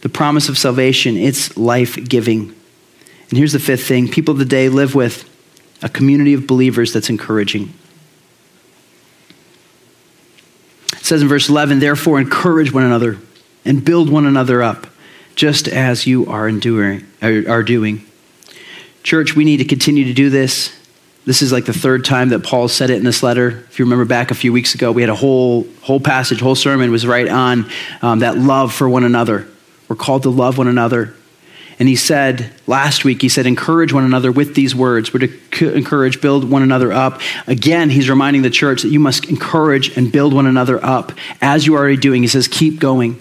[0.00, 2.54] The promise of salvation, it's life giving.
[3.28, 5.28] And here's the fifth thing people of the day live with
[5.82, 7.74] a community of believers that's encouraging.
[10.94, 13.18] It says in verse 11, therefore, encourage one another
[13.66, 14.86] and build one another up,
[15.34, 18.04] just as you are, enduring, are doing.
[19.02, 20.74] Church, we need to continue to do this.
[21.26, 23.48] This is like the third time that Paul said it in this letter.
[23.68, 26.54] If you remember back a few weeks ago, we had a whole whole passage, whole
[26.54, 27.68] sermon was right on
[28.00, 29.46] um, that love for one another.
[29.88, 31.14] We're called to love one another.
[31.78, 35.12] And he said last week, he said, encourage one another with these words.
[35.12, 37.20] We're to encourage, build one another up.
[37.46, 41.12] Again, he's reminding the church that you must encourage and build one another up
[41.42, 42.22] as you are already doing.
[42.22, 43.20] He says, keep going.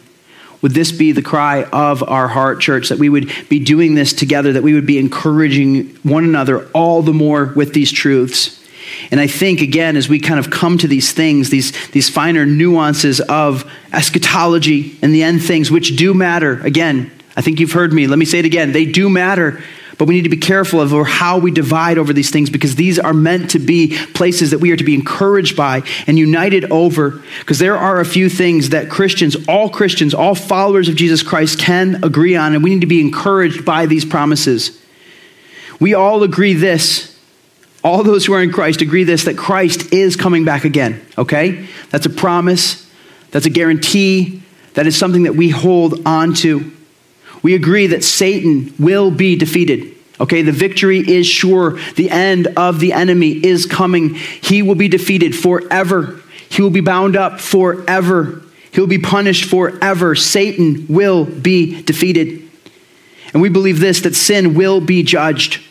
[0.65, 4.13] Would this be the cry of our heart, church, that we would be doing this
[4.13, 8.65] together, that we would be encouraging one another all the more with these truths?
[9.11, 12.47] And I think, again, as we kind of come to these things, these, these finer
[12.47, 17.93] nuances of eschatology and the end things, which do matter, again, I think you've heard
[17.93, 18.07] me.
[18.07, 18.71] Let me say it again.
[18.71, 19.61] They do matter.
[19.97, 22.99] But we need to be careful of how we divide over these things because these
[22.99, 27.23] are meant to be places that we are to be encouraged by and united over.
[27.39, 31.59] Because there are a few things that Christians, all Christians, all followers of Jesus Christ
[31.59, 34.81] can agree on, and we need to be encouraged by these promises.
[35.79, 37.17] We all agree this.
[37.83, 41.67] All those who are in Christ agree this that Christ is coming back again, okay?
[41.91, 42.89] That's a promise,
[43.31, 44.41] that's a guarantee,
[44.73, 46.71] that is something that we hold on to.
[47.43, 49.95] We agree that Satan will be defeated.
[50.19, 51.77] Okay, the victory is sure.
[51.95, 54.15] The end of the enemy is coming.
[54.15, 56.21] He will be defeated forever.
[56.49, 58.41] He will be bound up forever.
[58.71, 60.15] He will be punished forever.
[60.15, 62.49] Satan will be defeated.
[63.33, 65.61] And we believe this that sin will be judged.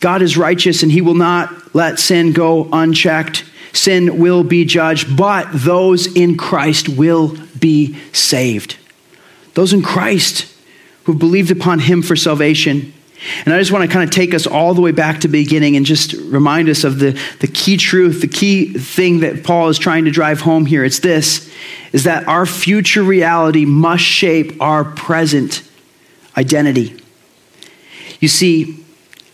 [0.00, 3.44] God is righteous and he will not let sin go unchecked.
[3.72, 8.76] Sin will be judged, but those in Christ will be saved
[9.54, 10.52] those in Christ
[11.04, 12.92] who believed upon him for salvation.
[13.44, 15.32] And I just want to kind of take us all the way back to the
[15.32, 19.68] beginning and just remind us of the, the key truth, the key thing that Paul
[19.68, 20.84] is trying to drive home here.
[20.84, 21.50] It's this
[21.92, 25.62] is that our future reality must shape our present
[26.36, 27.00] identity.
[28.20, 28.83] You see,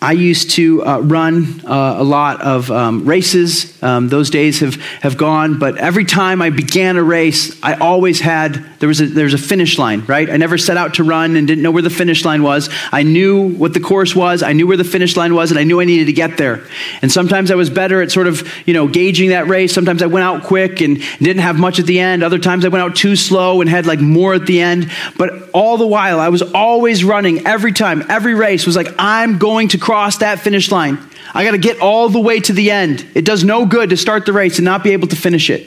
[0.02, 3.80] I used to uh, run uh, a lot of um, races.
[3.82, 8.20] Um, those days have, have gone, but every time I began a race, I always
[8.20, 10.30] had, there was, a, there was a finish line, right?
[10.30, 12.70] I never set out to run and didn't know where the finish line was.
[12.92, 15.64] I knew what the course was, I knew where the finish line was, and I
[15.64, 16.66] knew I needed to get there.
[17.02, 19.72] And sometimes I was better at sort of, you know, gauging that race.
[19.74, 22.22] Sometimes I went out quick and didn't have much at the end.
[22.22, 24.90] Other times I went out too slow and had like more at the end.
[25.18, 29.38] But all the while, I was always running every time, every race was like, I'm
[29.38, 30.96] going to cross that finish line.
[31.34, 33.04] I got to get all the way to the end.
[33.16, 35.66] It does no good to start the race and not be able to finish it.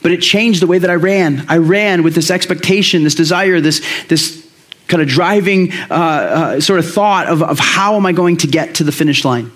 [0.00, 1.44] But it changed the way that I ran.
[1.48, 4.48] I ran with this expectation, this desire, this, this
[4.86, 8.46] kind of driving uh, uh, sort of thought of, of how am I going to
[8.46, 9.50] get to the finish line.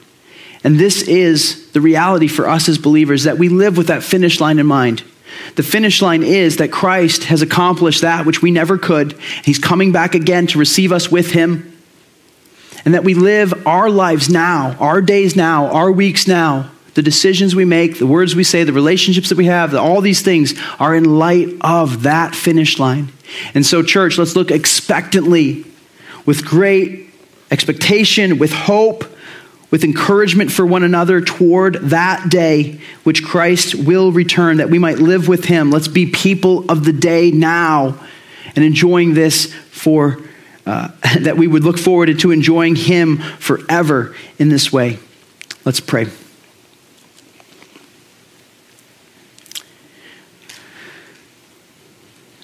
[0.65, 4.41] And this is the reality for us as believers that we live with that finish
[4.41, 5.05] line in mind.
[5.55, 9.13] The finish line is that Christ has accomplished that which we never could.
[9.45, 11.76] He's coming back again to receive us with Him
[12.87, 17.55] and that we live our lives now, our days now, our weeks now, the decisions
[17.55, 20.95] we make, the words we say, the relationships that we have, all these things are
[20.95, 23.09] in light of that finish line.
[23.55, 25.67] And so, church, let's look expectantly,
[26.25, 27.11] with great
[27.51, 29.05] expectation, with hope,
[29.71, 35.01] with encouragement for one another toward that day which Christ will return, that we might
[35.01, 35.73] live with him.
[35.73, 37.99] Let's be people of the day now
[38.55, 40.21] and enjoying this for
[40.67, 40.89] uh,
[41.21, 44.99] that we would look forward to enjoying Him forever in this way.
[45.65, 46.07] Let's pray.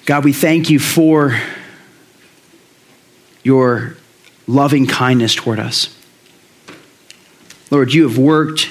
[0.05, 1.39] God, we thank you for
[3.43, 3.95] your
[4.47, 5.95] loving kindness toward us.
[7.71, 8.69] Lord, you have worked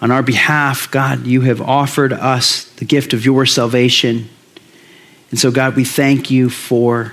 [0.00, 0.90] on our behalf.
[0.90, 4.28] God, you have offered us the gift of your salvation.
[5.30, 7.12] And so, God, we thank you for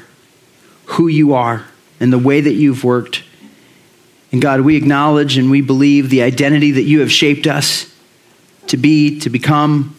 [0.86, 1.66] who you are
[2.00, 3.24] and the way that you've worked.
[4.32, 7.94] And God, we acknowledge and we believe the identity that you have shaped us
[8.68, 9.96] to be, to become.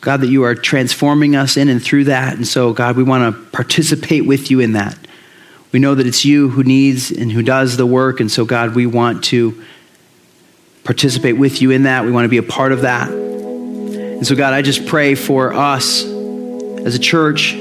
[0.00, 2.34] God, that you are transforming us in and through that.
[2.34, 4.98] And so, God, we want to participate with you in that.
[5.72, 8.18] We know that it's you who needs and who does the work.
[8.18, 9.62] And so, God, we want to
[10.84, 12.04] participate with you in that.
[12.04, 13.10] We want to be a part of that.
[13.10, 17.54] And so, God, I just pray for us as a church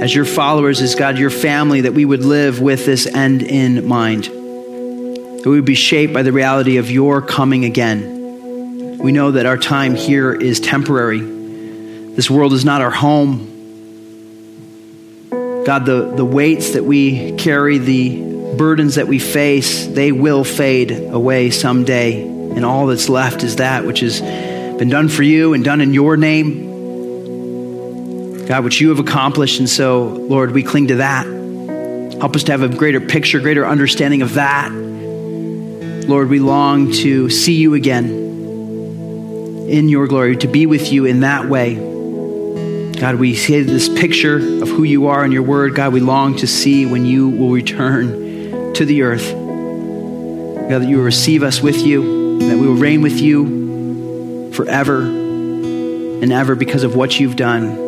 [0.00, 3.86] as your followers, as God, your family, that we would live with this end in
[3.86, 4.24] mind.
[4.24, 8.98] That we would be shaped by the reality of your coming again.
[8.98, 11.20] We know that our time here is temporary.
[11.20, 13.50] This world is not our home.
[15.64, 20.92] God, the, the weights that we carry, the burdens that we face, they will fade
[20.92, 22.22] away someday.
[22.22, 25.92] And all that's left is that which has been done for you and done in
[25.94, 26.63] your name.
[28.46, 29.58] God, which you have accomplished.
[29.58, 31.26] And so, Lord, we cling to that.
[32.18, 34.70] Help us to have a greater picture, greater understanding of that.
[34.72, 38.06] Lord, we long to see you again
[39.68, 41.74] in your glory, to be with you in that way.
[42.94, 45.74] God, we see this picture of who you are in your word.
[45.74, 49.32] God, we long to see when you will return to the earth.
[50.68, 55.02] God, that you will receive us with you, that we will reign with you forever
[55.02, 57.83] and ever because of what you've done.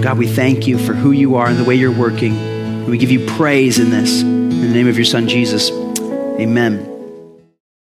[0.00, 2.36] God, we thank you for who you are and the way you're working.
[2.36, 4.22] And we give you praise in this.
[4.22, 5.70] In the name of your son, Jesus.
[5.70, 6.97] Amen.